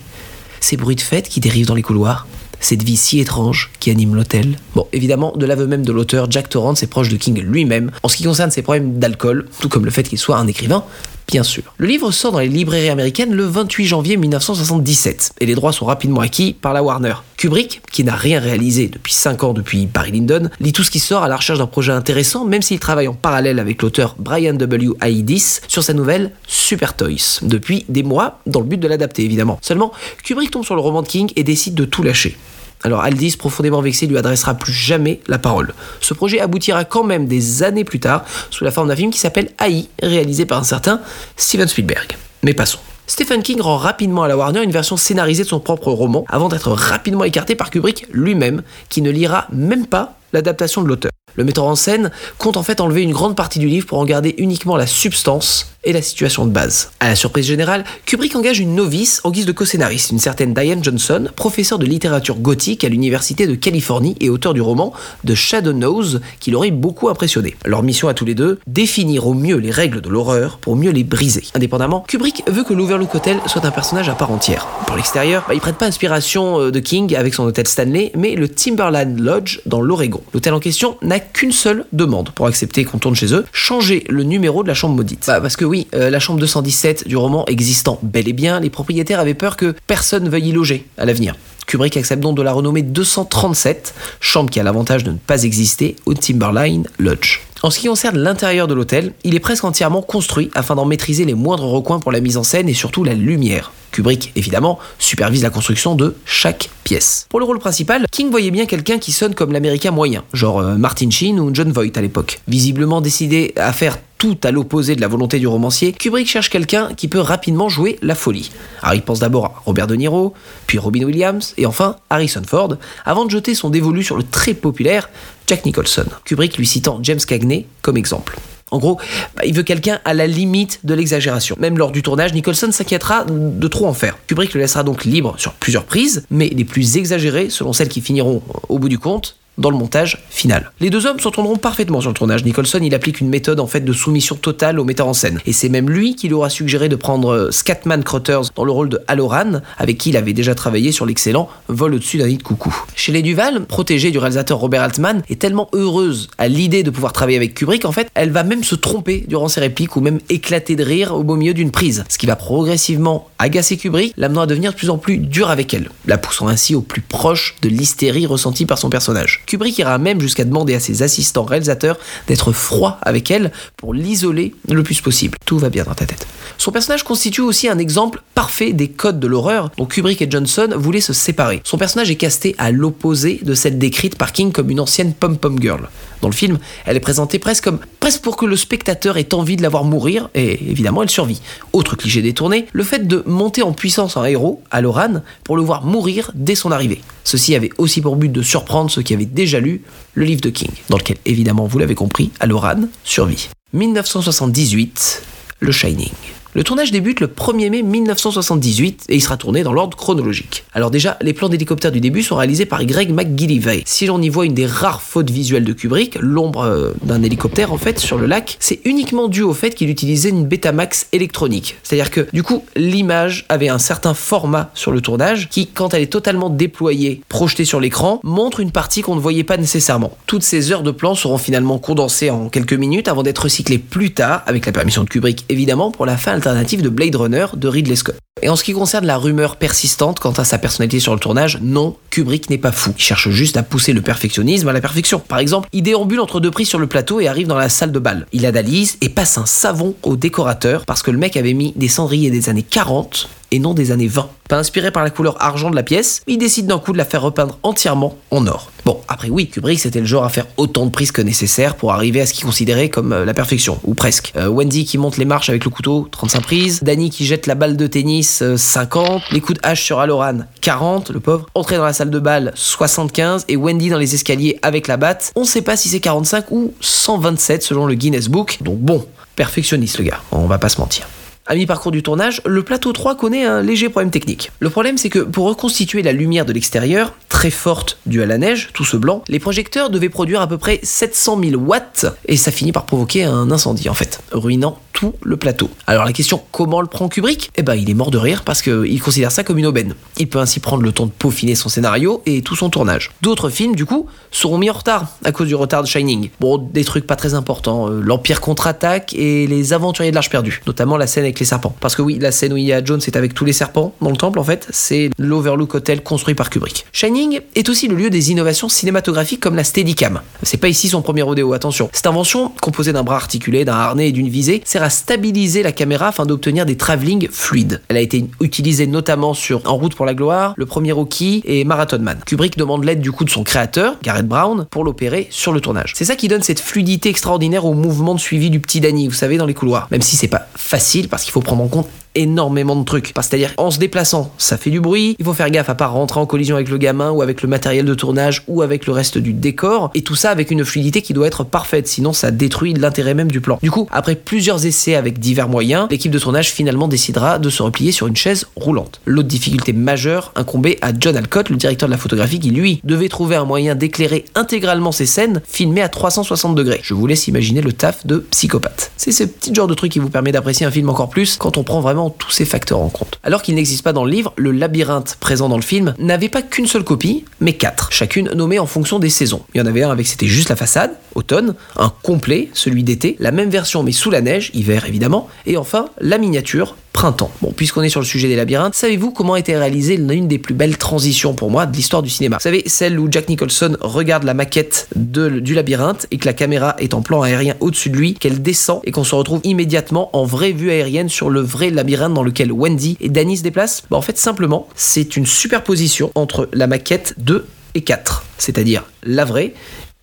Ces 0.60 0.76
bruits 0.76 0.96
de 0.96 1.00
fête 1.00 1.28
qui 1.28 1.40
dérivent 1.40 1.66
dans 1.66 1.74
les 1.74 1.82
couloirs 1.82 2.26
cette 2.64 2.82
vie 2.82 2.96
si 2.96 3.20
étrange 3.20 3.70
qui 3.78 3.90
anime 3.90 4.14
l'hôtel. 4.14 4.58
Bon, 4.74 4.86
évidemment, 4.94 5.34
de 5.36 5.44
l'aveu 5.44 5.66
même 5.66 5.84
de 5.84 5.92
l'auteur, 5.92 6.30
Jack 6.30 6.48
Torrance 6.48 6.82
est 6.82 6.86
proche 6.86 7.10
de 7.10 7.16
King 7.16 7.38
lui-même 7.40 7.90
en 8.02 8.08
ce 8.08 8.16
qui 8.16 8.24
concerne 8.24 8.50
ses 8.50 8.62
problèmes 8.62 8.98
d'alcool, 8.98 9.46
tout 9.60 9.68
comme 9.68 9.84
le 9.84 9.90
fait 9.90 10.04
qu'il 10.04 10.18
soit 10.18 10.38
un 10.38 10.46
écrivain, 10.46 10.82
bien 11.28 11.42
sûr. 11.42 11.62
Le 11.78 11.86
livre 11.86 12.10
sort 12.10 12.32
dans 12.32 12.38
les 12.38 12.48
librairies 12.48 12.90
américaines 12.90 13.32
le 13.34 13.44
28 13.44 13.86
janvier 13.86 14.16
1977 14.16 15.34
et 15.40 15.46
les 15.46 15.54
droits 15.54 15.72
sont 15.72 15.86
rapidement 15.86 16.20
acquis 16.20 16.52
par 16.52 16.72
la 16.72 16.82
Warner. 16.82 17.14
Kubrick, 17.36 17.82
qui 17.90 18.04
n'a 18.04 18.14
rien 18.14 18.40
réalisé 18.40 18.88
depuis 18.88 19.12
5 19.12 19.44
ans 19.44 19.52
depuis 19.52 19.86
Barry 19.86 20.12
Lyndon, 20.12 20.48
lit 20.60 20.72
tout 20.72 20.82
ce 20.82 20.90
qui 20.90 21.00
sort 21.00 21.22
à 21.22 21.28
la 21.28 21.36
recherche 21.36 21.58
d'un 21.58 21.66
projet 21.66 21.92
intéressant, 21.92 22.44
même 22.44 22.62
s'il 22.62 22.78
travaille 22.78 23.08
en 23.08 23.14
parallèle 23.14 23.58
avec 23.58 23.82
l'auteur 23.82 24.16
Brian 24.18 24.54
W. 24.54 24.92
Aidis 25.02 25.60
sur 25.68 25.82
sa 25.82 25.92
nouvelle 25.92 26.32
Super 26.46 26.94
Toys, 26.94 27.40
depuis 27.42 27.84
des 27.88 28.02
mois, 28.02 28.40
dans 28.46 28.60
le 28.60 28.66
but 28.66 28.78
de 28.78 28.88
l'adapter 28.88 29.24
évidemment. 29.24 29.58
Seulement, 29.62 29.92
Kubrick 30.22 30.50
tombe 30.50 30.64
sur 30.64 30.74
le 30.74 30.80
roman 30.80 31.02
de 31.02 31.08
King 31.08 31.32
et 31.36 31.44
décide 31.44 31.74
de 31.74 31.84
tout 31.84 32.02
lâcher. 32.02 32.36
Alors 32.84 33.00
Aldis, 33.00 33.36
profondément 33.38 33.80
vexé, 33.80 34.06
lui 34.06 34.18
adressera 34.18 34.54
plus 34.54 34.72
jamais 34.72 35.20
la 35.26 35.38
parole. 35.38 35.72
Ce 36.00 36.12
projet 36.12 36.40
aboutira 36.40 36.84
quand 36.84 37.02
même 37.02 37.26
des 37.26 37.62
années 37.62 37.84
plus 37.84 37.98
tard 37.98 38.24
sous 38.50 38.62
la 38.62 38.70
forme 38.70 38.88
d'un 38.88 38.96
film 38.96 39.10
qui 39.10 39.18
s'appelle 39.18 39.50
AI, 39.58 39.86
réalisé 40.02 40.44
par 40.44 40.58
un 40.58 40.64
certain 40.64 41.00
Steven 41.36 41.66
Spielberg. 41.66 42.12
Mais 42.42 42.52
passons. 42.52 42.78
Stephen 43.06 43.42
King 43.42 43.60
rend 43.60 43.78
rapidement 43.78 44.22
à 44.22 44.28
la 44.28 44.36
Warner 44.36 44.62
une 44.62 44.70
version 44.70 44.98
scénarisée 44.98 45.44
de 45.44 45.48
son 45.48 45.60
propre 45.60 45.90
roman, 45.92 46.26
avant 46.28 46.48
d'être 46.48 46.70
rapidement 46.70 47.24
écarté 47.24 47.54
par 47.54 47.70
Kubrick 47.70 48.06
lui-même, 48.12 48.62
qui 48.90 49.00
ne 49.00 49.10
lira 49.10 49.46
même 49.50 49.86
pas 49.86 50.16
l'adaptation 50.32 50.82
de 50.82 50.88
l'auteur. 50.88 51.10
Le 51.36 51.44
metteur 51.44 51.64
en 51.64 51.74
scène 51.74 52.10
compte 52.38 52.56
en 52.56 52.62
fait 52.62 52.80
enlever 52.80 53.02
une 53.02 53.12
grande 53.12 53.36
partie 53.36 53.58
du 53.58 53.68
livre 53.68 53.86
pour 53.86 53.98
en 53.98 54.04
garder 54.04 54.34
uniquement 54.38 54.76
la 54.76 54.86
substance 54.86 55.74
et 55.84 55.92
la 55.92 56.02
situation 56.02 56.46
de 56.46 56.50
base. 56.50 56.90
À 57.00 57.08
la 57.08 57.16
surprise 57.16 57.46
générale, 57.46 57.84
Kubrick 58.06 58.34
engage 58.36 58.58
une 58.58 58.74
novice 58.74 59.20
en 59.24 59.30
guise 59.30 59.46
de 59.46 59.52
co-scénariste, 59.52 60.10
une 60.10 60.18
certaine 60.18 60.54
Diane 60.54 60.82
Johnson, 60.82 61.28
professeure 61.36 61.78
de 61.78 61.86
littérature 61.86 62.36
gothique 62.36 62.84
à 62.84 62.88
l'Université 62.88 63.46
de 63.46 63.54
Californie 63.54 64.16
et 64.20 64.30
auteur 64.30 64.54
du 64.54 64.60
roman 64.60 64.92
The 65.26 65.34
Shadow 65.34 65.72
Knows, 65.72 66.20
qui 66.40 66.50
l'aurait 66.50 66.70
beaucoup 66.70 67.08
impressionné. 67.08 67.56
Leur 67.64 67.82
mission 67.82 68.08
à 68.08 68.14
tous 68.14 68.24
les 68.24 68.34
deux, 68.34 68.58
définir 68.66 69.26
au 69.26 69.34
mieux 69.34 69.56
les 69.56 69.70
règles 69.70 70.00
de 70.00 70.08
l'horreur 70.08 70.58
pour 70.58 70.76
mieux 70.76 70.90
les 70.90 71.04
briser. 71.04 71.44
Indépendamment, 71.54 72.04
Kubrick 72.08 72.44
veut 72.48 72.64
que 72.64 72.74
l'Overlook 72.74 73.14
Hotel 73.14 73.38
soit 73.46 73.64
un 73.64 73.70
personnage 73.70 74.08
à 74.08 74.14
part 74.14 74.30
entière. 74.30 74.66
Pour 74.86 74.96
l'extérieur, 74.96 75.44
bah, 75.46 75.54
il 75.54 75.60
prête 75.60 75.76
pas 75.76 75.86
inspiration 75.86 76.60
euh, 76.60 76.70
de 76.70 76.80
King 76.80 77.14
avec 77.14 77.34
son 77.34 77.44
hôtel 77.44 77.68
Stanley, 77.68 78.12
mais 78.16 78.34
le 78.34 78.48
Timberland 78.48 79.18
Lodge 79.18 79.60
dans 79.66 79.80
l'Oregon. 79.80 80.22
L'hôtel 80.32 80.54
en 80.54 80.60
question 80.60 80.96
n'a 81.02 81.20
qu'une 81.32 81.52
seule 81.52 81.86
demande 81.92 82.30
pour 82.30 82.46
accepter 82.46 82.84
qu'on 82.84 82.98
tourne 82.98 83.14
chez 83.14 83.34
eux, 83.34 83.44
changer 83.52 84.04
le 84.08 84.22
numéro 84.22 84.62
de 84.62 84.68
la 84.68 84.74
chambre 84.74 84.94
maudite. 84.94 85.24
Bah, 85.26 85.40
parce 85.40 85.56
que 85.56 85.64
oui, 85.64 85.86
euh, 85.94 86.10
la 86.10 86.20
chambre 86.20 86.38
217 86.40 87.08
du 87.08 87.16
roman 87.16 87.44
existant 87.46 87.98
bel 88.02 88.28
et 88.28 88.32
bien, 88.32 88.60
les 88.60 88.70
propriétaires 88.70 89.20
avaient 89.20 89.34
peur 89.34 89.56
que 89.56 89.74
personne 89.86 90.28
veuille 90.28 90.48
y 90.48 90.52
loger 90.52 90.86
à 90.98 91.04
l'avenir. 91.04 91.34
Kubrick 91.66 91.96
accepte 91.96 92.22
donc 92.22 92.36
de 92.36 92.42
la 92.42 92.52
renommer 92.52 92.82
237, 92.82 93.94
chambre 94.20 94.50
qui 94.50 94.60
a 94.60 94.62
l'avantage 94.62 95.04
de 95.04 95.12
ne 95.12 95.18
pas 95.18 95.44
exister 95.44 95.96
au 96.06 96.14
Timberline 96.14 96.86
Lodge. 96.98 97.40
En 97.64 97.70
ce 97.70 97.78
qui 97.78 97.86
concerne 97.86 98.18
l'intérieur 98.18 98.68
de 98.68 98.74
l'hôtel, 98.74 99.14
il 99.24 99.34
est 99.34 99.40
presque 99.40 99.64
entièrement 99.64 100.02
construit 100.02 100.50
afin 100.54 100.74
d'en 100.74 100.84
maîtriser 100.84 101.24
les 101.24 101.32
moindres 101.32 101.64
recoins 101.64 101.98
pour 101.98 102.12
la 102.12 102.20
mise 102.20 102.36
en 102.36 102.42
scène 102.42 102.68
et 102.68 102.74
surtout 102.74 103.04
la 103.04 103.14
lumière. 103.14 103.72
Kubrick, 103.90 104.32
évidemment, 104.36 104.78
supervise 104.98 105.42
la 105.42 105.48
construction 105.48 105.94
de 105.94 106.14
chaque 106.26 106.68
pièce. 106.82 107.26
Pour 107.30 107.40
le 107.40 107.46
rôle 107.46 107.60
principal, 107.60 108.04
King 108.10 108.28
voyait 108.30 108.50
bien 108.50 108.66
quelqu'un 108.66 108.98
qui 108.98 109.12
sonne 109.12 109.34
comme 109.34 109.50
l'américain 109.50 109.92
moyen, 109.92 110.24
genre 110.34 110.58
euh, 110.58 110.74
Martin 110.74 111.08
Sheen 111.08 111.40
ou 111.40 111.54
John 111.54 111.72
Voight 111.72 111.96
à 111.96 112.02
l'époque. 112.02 112.40
Visiblement 112.48 113.00
décidé 113.00 113.54
à 113.56 113.72
faire 113.72 113.96
tout 114.18 114.38
à 114.42 114.50
l'opposé 114.50 114.96
de 114.96 115.00
la 115.00 115.08
volonté 115.08 115.38
du 115.38 115.46
romancier, 115.46 115.92
Kubrick 115.92 116.28
cherche 116.28 116.48
quelqu'un 116.48 116.94
qui 116.94 117.08
peut 117.08 117.20
rapidement 117.20 117.68
jouer 117.68 117.98
la 118.00 118.14
folie. 118.14 118.50
Alors 118.82 118.94
il 118.94 119.02
pense 119.02 119.20
d'abord 119.20 119.44
à 119.44 119.62
Robert 119.66 119.86
De 119.86 119.94
Niro, 119.94 120.34
puis 120.66 120.78
Robin 120.78 121.04
Williams, 121.04 121.52
et 121.58 121.66
enfin 121.66 121.96
Harrison 122.10 122.42
Ford, 122.46 122.76
avant 123.04 123.26
de 123.26 123.30
jeter 123.30 123.54
son 123.54 123.70
dévolu 123.70 124.02
sur 124.02 124.16
le 124.16 124.22
très 124.22 124.54
populaire 124.54 125.10
Jack 125.46 125.66
Nicholson. 125.66 126.06
Kubrick 126.24 126.56
lui 126.56 126.66
citant 126.66 126.98
James 127.02 127.20
Cagney 127.20 127.66
comme 127.82 127.96
exemple. 127.96 128.36
En 128.70 128.78
gros, 128.78 128.98
bah, 129.36 129.42
il 129.46 129.54
veut 129.54 129.62
quelqu'un 129.62 130.00
à 130.04 130.14
la 130.14 130.26
limite 130.26 130.80
de 130.84 130.94
l'exagération. 130.94 131.56
Même 131.60 131.78
lors 131.78 131.92
du 131.92 132.02
tournage, 132.02 132.32
Nicholson 132.32 132.72
s'inquiétera 132.72 133.24
de 133.24 133.68
trop 133.68 133.86
en 133.86 133.94
faire. 133.94 134.16
Kubrick 134.26 134.54
le 134.54 134.60
laissera 134.60 134.82
donc 134.82 135.04
libre 135.04 135.34
sur 135.38 135.52
plusieurs 135.52 135.84
prises, 135.84 136.26
mais 136.30 136.48
les 136.48 136.64
plus 136.64 136.96
exagérées, 136.96 137.50
selon 137.50 137.72
celles 137.72 137.88
qui 137.88 138.00
finiront 138.00 138.42
au 138.68 138.78
bout 138.78 138.88
du 138.88 138.98
compte, 138.98 139.36
dans 139.58 139.70
le 139.70 139.76
montage 139.76 140.18
final. 140.30 140.70
Les 140.80 140.90
deux 140.90 141.06
hommes 141.06 141.20
s'entendront 141.20 141.56
parfaitement 141.56 142.00
sur 142.00 142.10
le 142.10 142.14
tournage. 142.14 142.44
Nicholson, 142.44 142.80
il 142.82 142.94
applique 142.94 143.20
une 143.20 143.28
méthode 143.28 143.60
en 143.60 143.66
fait 143.66 143.80
de 143.80 143.92
soumission 143.92 144.36
totale 144.36 144.78
au 144.78 144.84
metteur 144.84 145.06
en 145.06 145.14
scène. 145.14 145.40
Et 145.46 145.52
c'est 145.52 145.68
même 145.68 145.90
lui 145.90 146.16
qui 146.16 146.28
lui 146.28 146.34
aura 146.34 146.50
suggéré 146.50 146.88
de 146.88 146.96
prendre 146.96 147.32
euh, 147.32 147.50
Scatman 147.50 148.02
Crothers 148.02 148.50
dans 148.54 148.64
le 148.64 148.72
rôle 148.72 148.88
de 148.88 149.00
Halloran, 149.06 149.60
avec 149.78 149.98
qui 149.98 150.10
il 150.10 150.16
avait 150.16 150.32
déjà 150.32 150.54
travaillé 150.54 150.92
sur 150.92 151.06
l'excellent 151.06 151.48
Vol 151.68 151.94
au-dessus 151.94 152.18
d'un 152.18 152.26
nid 152.26 152.36
de 152.36 152.42
coucou. 152.42 152.74
Chez 152.94 153.12
les 153.12 153.22
Duval, 153.22 153.64
protégée 153.66 154.10
du 154.10 154.18
réalisateur 154.18 154.58
Robert 154.58 154.82
Altman, 154.82 155.22
est 155.28 155.38
tellement 155.38 155.68
heureuse 155.72 156.28
à 156.38 156.48
l'idée 156.48 156.82
de 156.82 156.90
pouvoir 156.90 157.12
travailler 157.12 157.36
avec 157.36 157.54
Kubrick, 157.54 157.84
en 157.84 157.92
fait, 157.92 158.08
elle 158.14 158.30
va 158.30 158.42
même 158.42 158.64
se 158.64 158.74
tromper 158.74 159.24
durant 159.28 159.48
ses 159.48 159.60
répliques 159.60 159.96
ou 159.96 160.00
même 160.00 160.18
éclater 160.28 160.76
de 160.76 160.84
rire 160.84 161.14
au 161.14 161.22
beau 161.22 161.36
milieu 161.36 161.54
d'une 161.54 161.70
prise. 161.70 162.04
Ce 162.08 162.18
qui 162.18 162.26
va 162.26 162.36
progressivement 162.36 163.28
agacer 163.38 163.76
Kubrick, 163.76 164.14
l'amenant 164.16 164.42
à 164.42 164.46
devenir 164.46 164.72
de 164.72 164.76
plus 164.76 164.90
en 164.90 164.98
plus 164.98 165.18
dur 165.18 165.50
avec 165.50 165.74
elle, 165.74 165.90
la 166.06 166.18
poussant 166.18 166.48
ainsi 166.48 166.74
au 166.74 166.80
plus 166.80 167.00
proche 167.00 167.56
de 167.62 167.68
l'hystérie 167.68 168.26
ressentie 168.26 168.66
par 168.66 168.78
son 168.78 168.90
personnage. 168.90 169.43
Kubrick 169.46 169.78
ira 169.78 169.98
même 169.98 170.20
jusqu'à 170.20 170.44
demander 170.44 170.74
à 170.74 170.80
ses 170.80 171.02
assistants 171.02 171.44
réalisateurs 171.44 171.98
d'être 172.26 172.52
froid 172.52 172.98
avec 173.02 173.30
elle 173.30 173.52
pour 173.76 173.94
l'isoler 173.94 174.54
le 174.70 174.82
plus 174.82 175.00
possible. 175.00 175.38
Tout 175.44 175.58
va 175.58 175.70
bien 175.70 175.84
dans 175.84 175.94
ta 175.94 176.06
tête. 176.06 176.26
Son 176.58 176.72
personnage 176.72 177.02
constitue 177.02 177.40
aussi 177.40 177.68
un 177.68 177.78
exemple 177.78 178.22
parfait 178.34 178.72
des 178.72 178.88
codes 178.88 179.20
de 179.20 179.26
l'horreur 179.26 179.70
dont 179.76 179.86
Kubrick 179.86 180.22
et 180.22 180.30
Johnson 180.30 180.68
voulaient 180.76 181.00
se 181.00 181.12
séparer. 181.12 181.60
Son 181.64 181.78
personnage 181.78 182.10
est 182.10 182.16
casté 182.16 182.54
à 182.58 182.70
l'opposé 182.70 183.40
de 183.42 183.54
celle 183.54 183.78
décrite 183.78 184.16
par 184.16 184.32
King 184.32 184.52
comme 184.52 184.70
une 184.70 184.80
ancienne 184.80 185.12
pom-pom 185.14 185.58
girl. 185.60 185.88
Dans 186.24 186.30
le 186.30 186.34
film, 186.34 186.58
elle 186.86 186.96
est 186.96 187.00
présentée 187.00 187.38
presque 187.38 187.64
comme 187.64 187.80
presque 188.00 188.22
pour 188.22 188.38
que 188.38 188.46
le 188.46 188.56
spectateur 188.56 189.18
ait 189.18 189.34
envie 189.34 189.56
de 189.56 189.62
la 189.62 189.68
voir 189.68 189.84
mourir, 189.84 190.30
et 190.34 190.52
évidemment 190.70 191.02
elle 191.02 191.10
survit. 191.10 191.42
Autre 191.74 191.96
cliché 191.96 192.22
détourné, 192.22 192.64
le 192.72 192.82
fait 192.82 193.06
de 193.06 193.22
monter 193.26 193.60
en 193.60 193.74
puissance 193.74 194.16
en 194.16 194.24
héros, 194.24 194.62
à 194.70 194.80
Loran, 194.80 195.20
pour 195.44 195.58
le 195.58 195.62
voir 195.62 195.84
mourir 195.84 196.30
dès 196.34 196.54
son 196.54 196.72
arrivée. 196.72 197.02
Ceci 197.24 197.54
avait 197.54 197.68
aussi 197.76 198.00
pour 198.00 198.16
but 198.16 198.32
de 198.32 198.40
surprendre 198.40 198.90
ceux 198.90 199.02
qui 199.02 199.12
avaient 199.12 199.26
déjà 199.26 199.60
lu 199.60 199.82
le 200.14 200.24
livre 200.24 200.40
de 200.40 200.48
King, 200.48 200.70
dans 200.88 200.96
lequel 200.96 201.18
évidemment 201.26 201.66
vous 201.66 201.78
l'avez 201.78 201.94
compris, 201.94 202.30
Loran 202.42 202.88
survit. 203.04 203.50
1978, 203.74 205.22
Le 205.60 205.72
Shining. 205.72 206.08
Le 206.56 206.62
tournage 206.62 206.92
débute 206.92 207.18
le 207.18 207.26
1er 207.26 207.68
mai 207.68 207.82
1978 207.82 209.06
et 209.08 209.16
il 209.16 209.20
sera 209.20 209.36
tourné 209.36 209.64
dans 209.64 209.72
l'ordre 209.72 209.96
chronologique. 209.96 210.62
Alors 210.72 210.92
déjà, 210.92 211.16
les 211.20 211.32
plans 211.32 211.48
d'hélicoptère 211.48 211.90
du 211.90 212.00
début 212.00 212.22
sont 212.22 212.36
réalisés 212.36 212.64
par 212.64 212.84
Greg 212.84 213.10
McGillivray. 213.12 213.82
Si 213.86 214.06
l'on 214.06 214.22
y 214.22 214.28
voit 214.28 214.46
une 214.46 214.54
des 214.54 214.64
rares 214.64 215.02
fautes 215.02 215.30
visuelles 215.30 215.64
de 215.64 215.72
Kubrick, 215.72 216.16
l'ombre 216.20 216.60
euh, 216.60 216.92
d'un 217.02 217.24
hélicoptère 217.24 217.72
en 217.72 217.76
fait 217.76 217.98
sur 217.98 218.18
le 218.18 218.26
lac, 218.26 218.56
c'est 218.60 218.78
uniquement 218.84 219.26
dû 219.26 219.42
au 219.42 219.52
fait 219.52 219.70
qu'il 219.70 219.90
utilisait 219.90 220.28
une 220.28 220.46
Betamax 220.46 221.08
électronique. 221.10 221.76
C'est-à-dire 221.82 222.12
que 222.12 222.28
du 222.32 222.44
coup, 222.44 222.64
l'image 222.76 223.46
avait 223.48 223.68
un 223.68 223.80
certain 223.80 224.14
format 224.14 224.70
sur 224.74 224.92
le 224.92 225.00
tournage 225.00 225.48
qui, 225.48 225.66
quand 225.66 225.92
elle 225.92 226.02
est 226.02 226.06
totalement 226.06 226.50
déployée, 226.50 227.20
projetée 227.28 227.64
sur 227.64 227.80
l'écran, 227.80 228.20
montre 228.22 228.60
une 228.60 228.70
partie 228.70 229.02
qu'on 229.02 229.16
ne 229.16 229.20
voyait 229.20 229.42
pas 229.42 229.56
nécessairement. 229.56 230.16
Toutes 230.26 230.44
ces 230.44 230.70
heures 230.70 230.84
de 230.84 230.92
plans 230.92 231.16
seront 231.16 231.38
finalement 231.38 231.80
condensées 231.80 232.30
en 232.30 232.48
quelques 232.48 232.74
minutes 232.74 233.08
avant 233.08 233.24
d'être 233.24 233.42
recyclées 233.42 233.78
plus 233.78 234.14
tard, 234.14 234.44
avec 234.46 234.66
la 234.66 234.70
permission 234.70 235.02
de 235.02 235.08
Kubrick 235.08 235.46
évidemment, 235.48 235.90
pour 235.90 236.06
la 236.06 236.16
fin 236.16 236.43
alternative 236.46 236.82
de 236.82 236.88
Blade 236.88 237.16
Runner 237.16 237.46
de 237.54 237.68
Ridley 237.68 237.96
Scott. 237.96 238.16
Et 238.42 238.48
en 238.48 238.56
ce 238.56 238.64
qui 238.64 238.72
concerne 238.72 239.06
la 239.06 239.16
rumeur 239.16 239.56
persistante 239.56 240.18
quant 240.18 240.32
à 240.32 240.44
sa 240.44 240.58
personnalité 240.58 241.00
sur 241.00 241.14
le 241.14 241.20
tournage, 241.20 241.58
non, 241.62 241.96
Kubrick 242.10 242.50
n'est 242.50 242.58
pas 242.58 242.72
fou. 242.72 242.92
Il 242.98 243.02
cherche 243.02 243.30
juste 243.30 243.56
à 243.56 243.62
pousser 243.62 243.92
le 243.92 244.02
perfectionnisme 244.02 244.68
à 244.68 244.72
la 244.72 244.82
perfection. 244.82 245.18
Par 245.18 245.38
exemple, 245.38 245.68
il 245.72 245.82
déambule 245.82 246.20
entre 246.20 246.40
deux 246.40 246.50
prises 246.50 246.68
sur 246.68 246.78
le 246.78 246.86
plateau 246.86 247.20
et 247.20 247.28
arrive 247.28 247.46
dans 247.46 247.56
la 247.56 247.70
salle 247.70 247.92
de 247.92 247.98
bal. 247.98 248.26
Il 248.32 248.44
analyse 248.44 248.98
et 249.00 249.08
passe 249.08 249.38
un 249.38 249.46
savon 249.46 249.94
au 250.02 250.16
décorateur 250.16 250.84
parce 250.84 251.02
que 251.02 251.10
le 251.10 251.16
mec 251.16 251.36
avait 251.36 251.54
mis 251.54 251.72
des 251.76 251.88
cendriers 251.88 252.30
des 252.30 252.50
années 252.50 252.62
40 252.68 253.28
et 253.50 253.58
non 253.58 253.74
des 253.74 253.90
années 253.90 254.08
20. 254.08 254.28
Pas 254.48 254.58
inspiré 254.58 254.90
par 254.90 255.02
la 255.02 255.10
couleur 255.10 255.42
argent 255.42 255.70
de 255.70 255.76
la 255.76 255.82
pièce, 255.82 256.22
il 256.26 256.38
décide 256.38 256.66
d'un 256.66 256.78
coup 256.78 256.92
de 256.92 256.98
la 256.98 257.04
faire 257.04 257.22
repeindre 257.22 257.58
entièrement 257.62 258.16
en 258.30 258.46
or. 258.46 258.70
Bon, 258.84 259.00
après 259.08 259.30
oui, 259.30 259.48
Kubrick 259.48 259.80
c'était 259.80 260.00
le 260.00 260.06
genre 260.06 260.24
à 260.24 260.28
faire 260.28 260.46
autant 260.58 260.84
de 260.84 260.90
prises 260.90 261.12
que 261.12 261.22
nécessaire 261.22 261.76
pour 261.76 261.92
arriver 261.92 262.20
à 262.20 262.26
ce 262.26 262.34
qu'il 262.34 262.44
considérait 262.44 262.90
comme 262.90 263.12
euh, 263.12 263.24
la 263.24 263.32
perfection, 263.32 263.78
ou 263.84 263.94
presque. 263.94 264.32
Euh, 264.36 264.48
Wendy 264.48 264.84
qui 264.84 264.98
monte 264.98 265.16
les 265.16 265.24
marches 265.24 265.48
avec 265.48 265.64
le 265.64 265.70
couteau, 265.70 266.06
35 266.10 266.42
prises. 266.42 266.82
Danny 266.82 267.08
qui 267.08 267.24
jette 267.24 267.46
la 267.46 267.54
balle 267.54 267.76
de 267.76 267.86
tennis, 267.86 268.42
50. 268.56 269.22
Euh, 269.22 269.24
les 269.32 269.40
coups 269.40 269.60
de 269.60 269.66
hache 269.66 269.82
sur 269.82 270.00
Aloran, 270.00 270.40
40, 270.60 271.10
le 271.10 271.20
pauvre. 271.20 271.46
Entrée 271.54 271.76
dans 271.76 271.84
la 271.84 271.92
salle 271.94 272.10
de 272.10 272.18
bal, 272.18 272.52
75. 272.54 273.44
Et 273.48 273.56
Wendy 273.56 273.88
dans 273.88 273.98
les 273.98 274.14
escaliers 274.14 274.58
avec 274.62 274.88
la 274.88 274.96
batte. 274.96 275.32
On 275.36 275.44
sait 275.44 275.62
pas 275.62 275.76
si 275.76 275.88
c'est 275.88 276.00
45 276.00 276.50
ou 276.50 276.74
127 276.80 277.62
selon 277.62 277.86
le 277.86 277.94
Guinness 277.94 278.28
Book. 278.28 278.58
Donc 278.60 278.78
bon, 278.78 279.06
perfectionniste 279.36 279.98
le 279.98 280.04
gars, 280.04 280.20
on 280.32 280.46
va 280.46 280.58
pas 280.58 280.68
se 280.68 280.80
mentir. 280.80 281.06
À 281.46 281.54
mi-parcours 281.54 281.92
du 281.92 282.02
tournage, 282.02 282.40
le 282.46 282.62
plateau 282.62 282.90
3 282.92 283.16
connaît 283.16 283.44
un 283.44 283.60
léger 283.60 283.90
problème 283.90 284.10
technique. 284.10 284.50
Le 284.60 284.70
problème, 284.70 284.96
c'est 284.96 285.10
que 285.10 285.18
pour 285.18 285.44
reconstituer 285.44 286.00
la 286.00 286.12
lumière 286.12 286.46
de 286.46 286.54
l'extérieur, 286.54 287.12
très 287.28 287.50
forte 287.50 287.98
due 288.06 288.22
à 288.22 288.26
la 288.26 288.38
neige, 288.38 288.70
tout 288.72 288.86
ce 288.86 288.96
blanc, 288.96 289.22
les 289.28 289.38
projecteurs 289.38 289.90
devaient 289.90 290.08
produire 290.08 290.40
à 290.40 290.46
peu 290.46 290.56
près 290.56 290.80
700 290.82 291.38
000 291.44 291.60
watts 291.60 292.06
et 292.24 292.38
ça 292.38 292.50
finit 292.50 292.72
par 292.72 292.86
provoquer 292.86 293.24
un 293.24 293.50
incendie 293.50 293.90
en 293.90 293.94
fait, 293.94 294.20
ruinant 294.32 294.78
tout 294.94 295.12
le 295.22 295.36
plateau. 295.36 295.68
Alors 295.86 296.04
la 296.04 296.12
question, 296.12 296.40
comment 296.52 296.80
le 296.80 296.86
prend 296.86 297.08
Kubrick? 297.08 297.50
Eh 297.56 297.62
ben 297.62 297.74
il 297.74 297.90
est 297.90 297.94
mort 297.94 298.10
de 298.10 298.16
rire 298.16 298.42
parce 298.44 298.62
qu'il 298.62 299.02
considère 299.02 299.32
ça 299.32 299.42
comme 299.42 299.58
une 299.58 299.66
aubaine. 299.66 299.94
Il 300.16 300.28
peut 300.28 300.38
ainsi 300.38 300.60
prendre 300.60 300.82
le 300.82 300.92
temps 300.92 301.06
de 301.06 301.10
peaufiner 301.10 301.56
son 301.56 301.68
scénario 301.68 302.22
et 302.24 302.42
tout 302.42 302.54
son 302.54 302.70
tournage. 302.70 303.10
D'autres 303.20 303.50
films, 303.50 303.74
du 303.74 303.84
coup, 303.84 304.06
seront 304.30 304.56
mis 304.56 304.70
en 304.70 304.74
retard 304.74 305.08
à 305.24 305.32
cause 305.32 305.48
du 305.48 305.56
retard 305.56 305.82
de 305.82 305.88
Shining. 305.88 306.30
Bon, 306.40 306.58
des 306.58 306.84
trucs 306.84 307.06
pas 307.06 307.16
très 307.16 307.34
importants, 307.34 307.90
euh, 307.90 308.00
l'Empire 308.00 308.40
contre-attaque 308.40 309.12
et 309.14 309.48
les 309.48 309.72
Aventuriers 309.72 310.10
de 310.10 310.14
l'Arche 310.14 310.30
perdue, 310.30 310.62
notamment 310.66 310.96
la 310.96 311.08
scène 311.08 311.24
avec 311.24 311.33
les 311.38 311.46
serpents. 311.46 311.74
Parce 311.80 311.94
que 311.94 312.02
oui, 312.02 312.18
la 312.20 312.32
scène 312.32 312.52
où 312.52 312.56
il 312.56 312.64
y 312.64 312.72
a 312.72 312.84
Jones 312.84 313.00
est 313.06 313.16
avec 313.16 313.34
tous 313.34 313.44
les 313.44 313.52
serpents 313.52 313.94
dans 314.00 314.10
le 314.10 314.16
temple 314.16 314.38
en 314.38 314.44
fait, 314.44 314.66
c'est 314.70 315.10
l'Overlook 315.18 315.74
Hotel 315.74 316.02
construit 316.02 316.34
par 316.34 316.50
Kubrick. 316.50 316.86
Shining 316.92 317.40
est 317.54 317.68
aussi 317.68 317.88
le 317.88 317.96
lieu 317.96 318.10
des 318.10 318.30
innovations 318.30 318.68
cinématographiques 318.68 319.40
comme 319.40 319.56
la 319.56 319.64
Steadicam. 319.64 320.20
C'est 320.42 320.58
pas 320.58 320.68
ici 320.68 320.88
son 320.88 321.02
premier 321.02 321.22
rodéo, 321.22 321.52
attention. 321.52 321.88
Cette 321.92 322.06
invention, 322.06 322.52
composée 322.60 322.92
d'un 322.92 323.02
bras 323.02 323.16
articulé, 323.16 323.64
d'un 323.64 323.74
harnais 323.74 324.08
et 324.08 324.12
d'une 324.12 324.28
visée, 324.28 324.62
sert 324.64 324.82
à 324.82 324.90
stabiliser 324.90 325.62
la 325.62 325.72
caméra 325.72 326.08
afin 326.08 326.26
d'obtenir 326.26 326.66
des 326.66 326.76
travelling 326.76 327.28
fluides. 327.30 327.82
Elle 327.88 327.96
a 327.96 328.00
été 328.00 328.26
utilisée 328.40 328.86
notamment 328.86 329.34
sur 329.34 329.62
En 329.64 329.76
route 329.76 329.94
pour 329.94 330.06
la 330.06 330.14
gloire, 330.14 330.54
Le 330.56 330.66
premier 330.66 330.92
Rocky 330.92 331.42
et 331.44 331.64
Marathon 331.64 331.98
Man. 332.00 332.18
Kubrick 332.26 332.56
demande 332.56 332.84
l'aide 332.84 333.00
du 333.00 333.12
coup 333.12 333.24
de 333.24 333.30
son 333.30 333.44
créateur, 333.44 333.96
Gareth 334.02 334.26
Brown, 334.26 334.66
pour 334.70 334.84
l'opérer 334.84 335.28
sur 335.30 335.52
le 335.52 335.60
tournage. 335.60 335.92
C'est 335.96 336.04
ça 336.04 336.16
qui 336.16 336.28
donne 336.28 336.42
cette 336.42 336.60
fluidité 336.60 337.08
extraordinaire 337.08 337.64
au 337.64 337.74
mouvement 337.74 338.14
de 338.14 338.20
suivi 338.20 338.50
du 338.50 338.60
petit 338.60 338.80
Danny, 338.80 339.08
vous 339.08 339.14
savez, 339.14 339.36
dans 339.36 339.46
les 339.46 339.54
couloirs. 339.54 339.88
Même 339.90 340.02
si 340.02 340.16
c'est 340.16 340.28
pas 340.28 340.46
facile 340.54 341.08
parce 341.08 341.23
qu'il 341.24 341.32
faut 341.32 341.40
prendre 341.40 341.62
en 341.62 341.68
compte 341.68 341.88
énormément 342.14 342.76
de 342.76 342.84
trucs. 342.84 343.12
C'est-à-dire, 343.14 343.50
en 343.56 343.70
se 343.70 343.78
déplaçant, 343.78 344.32
ça 344.38 344.56
fait 344.56 344.70
du 344.70 344.80
bruit. 344.80 345.16
Il 345.18 345.24
faut 345.24 345.34
faire 345.34 345.50
gaffe 345.50 345.68
à 345.68 345.74
pas 345.74 345.86
rentrer 345.86 346.20
en 346.20 346.26
collision 346.26 346.56
avec 346.56 346.68
le 346.68 346.78
gamin 346.78 347.10
ou 347.10 347.22
avec 347.22 347.42
le 347.42 347.48
matériel 347.48 347.84
de 347.84 347.94
tournage 347.94 348.42
ou 348.48 348.62
avec 348.62 348.86
le 348.86 348.92
reste 348.92 349.18
du 349.18 349.32
décor. 349.32 349.90
Et 349.94 350.02
tout 350.02 350.14
ça 350.14 350.30
avec 350.30 350.50
une 350.50 350.64
fluidité 350.64 351.02
qui 351.02 351.12
doit 351.12 351.26
être 351.26 351.44
parfaite, 351.44 351.86
sinon 351.88 352.12
ça 352.12 352.30
détruit 352.30 352.74
l'intérêt 352.74 353.14
même 353.14 353.30
du 353.30 353.40
plan. 353.40 353.58
Du 353.62 353.70
coup, 353.70 353.88
après 353.90 354.14
plusieurs 354.14 354.66
essais 354.66 354.94
avec 354.94 355.18
divers 355.18 355.48
moyens, 355.48 355.88
l'équipe 355.90 356.12
de 356.12 356.18
tournage 356.18 356.50
finalement 356.50 356.88
décidera 356.88 357.38
de 357.38 357.50
se 357.50 357.62
replier 357.62 357.92
sur 357.92 358.06
une 358.06 358.16
chaise 358.16 358.46
roulante. 358.56 359.00
L'autre 359.06 359.28
difficulté 359.28 359.72
majeure 359.72 360.32
incombait 360.36 360.78
à 360.82 360.92
John 360.98 361.16
Alcott, 361.16 361.50
le 361.50 361.56
directeur 361.56 361.88
de 361.88 361.92
la 361.92 361.98
photographie, 361.98 362.38
qui 362.38 362.50
lui 362.50 362.80
devait 362.84 363.08
trouver 363.08 363.36
un 363.36 363.44
moyen 363.44 363.74
d'éclairer 363.74 364.24
intégralement 364.34 364.92
ses 364.92 365.06
scènes 365.06 365.42
filmées 365.46 365.82
à 365.82 365.88
360 365.88 366.54
degrés. 366.54 366.80
Je 366.82 366.94
vous 366.94 367.06
laisse 367.06 367.28
imaginer 367.28 367.60
le 367.60 367.72
taf 367.72 368.06
de 368.06 368.18
psychopathe. 368.30 368.92
C'est 368.96 369.12
ce 369.12 369.24
petit 369.24 369.54
genre 369.54 369.66
de 369.66 369.74
truc 369.74 369.92
qui 369.92 369.98
vous 369.98 370.10
permet 370.10 370.32
d'apprécier 370.32 370.66
un 370.66 370.70
film 370.70 370.88
encore 370.88 371.08
plus 371.08 371.36
quand 371.36 371.58
on 371.58 371.64
prend 371.64 371.80
vraiment 371.80 372.03
tous 372.10 372.30
ces 372.30 372.44
facteurs 372.44 372.80
en 372.80 372.88
compte. 372.88 373.18
Alors 373.22 373.42
qu'il 373.42 373.54
n'existe 373.54 373.82
pas 373.82 373.92
dans 373.92 374.04
le 374.04 374.10
livre, 374.10 374.32
le 374.36 374.52
labyrinthe 374.52 375.16
présent 375.20 375.48
dans 375.48 375.56
le 375.56 375.62
film 375.62 375.94
n'avait 375.98 376.28
pas 376.28 376.42
qu'une 376.42 376.66
seule 376.66 376.84
copie, 376.84 377.24
mais 377.40 377.54
quatre, 377.54 377.92
chacune 377.92 378.30
nommée 378.34 378.58
en 378.58 378.66
fonction 378.66 378.98
des 378.98 379.10
saisons. 379.10 379.42
Il 379.54 379.58
y 379.58 379.60
en 379.60 379.66
avait 379.66 379.82
un 379.82 379.90
avec 379.90 380.06
c'était 380.06 380.26
juste 380.26 380.48
la 380.48 380.56
façade, 380.56 380.92
automne, 381.14 381.54
un 381.76 381.92
complet, 382.02 382.50
celui 382.52 382.82
d'été, 382.82 383.16
la 383.18 383.30
même 383.30 383.50
version 383.50 383.82
mais 383.82 383.92
sous 383.92 384.10
la 384.10 384.20
neige, 384.20 384.50
hiver 384.54 384.86
évidemment, 384.86 385.28
et 385.46 385.56
enfin 385.56 385.86
la 386.00 386.18
miniature, 386.18 386.76
printemps. 386.94 387.30
Bon, 387.42 387.52
puisqu'on 387.52 387.82
est 387.82 387.90
sur 387.90 388.00
le 388.00 388.06
sujet 388.06 388.28
des 388.28 388.36
labyrinthes, 388.36 388.74
savez-vous 388.74 389.10
comment 389.10 389.34
a 389.34 389.38
été 389.38 389.54
réalisée 389.54 389.98
l'une 389.98 390.28
des 390.28 390.38
plus 390.38 390.54
belles 390.54 390.78
transitions 390.78 391.34
pour 391.34 391.50
moi 391.50 391.66
de 391.66 391.76
l'histoire 391.76 392.02
du 392.02 392.08
cinéma? 392.08 392.36
Vous 392.36 392.42
savez, 392.42 392.62
celle 392.66 392.98
où 392.98 393.08
Jack 393.10 393.28
Nicholson 393.28 393.76
regarde 393.80 394.22
la 394.22 394.32
maquette 394.32 394.88
du 394.94 395.54
labyrinthe 395.54 396.06
et 396.10 396.18
que 396.18 396.24
la 396.24 396.32
caméra 396.32 396.76
est 396.78 396.94
en 396.94 397.02
plan 397.02 397.20
aérien 397.20 397.56
au-dessus 397.60 397.90
de 397.90 397.96
lui, 397.96 398.14
qu'elle 398.14 398.40
descend 398.40 398.80
et 398.84 398.92
qu'on 398.92 399.04
se 399.04 399.14
retrouve 399.14 399.40
immédiatement 399.44 400.08
en 400.16 400.24
vraie 400.24 400.52
vue 400.52 400.70
aérienne 400.70 401.08
sur 401.08 401.28
le 401.28 401.40
vrai 401.40 401.70
labyrinthe 401.70 402.14
dans 402.14 402.22
lequel 402.22 402.52
Wendy 402.52 402.96
et 403.00 403.08
Danny 403.08 403.36
se 403.36 403.42
déplacent? 403.42 403.82
Bah, 403.90 403.96
En 403.96 404.02
fait, 404.02 404.16
simplement, 404.16 404.68
c'est 404.76 405.16
une 405.16 405.26
superposition 405.26 406.12
entre 406.14 406.48
la 406.52 406.66
maquette 406.68 407.14
2 407.18 407.44
et 407.74 407.80
4, 407.82 408.24
c'est-à-dire 408.38 408.84
la 409.02 409.24
vraie 409.24 409.52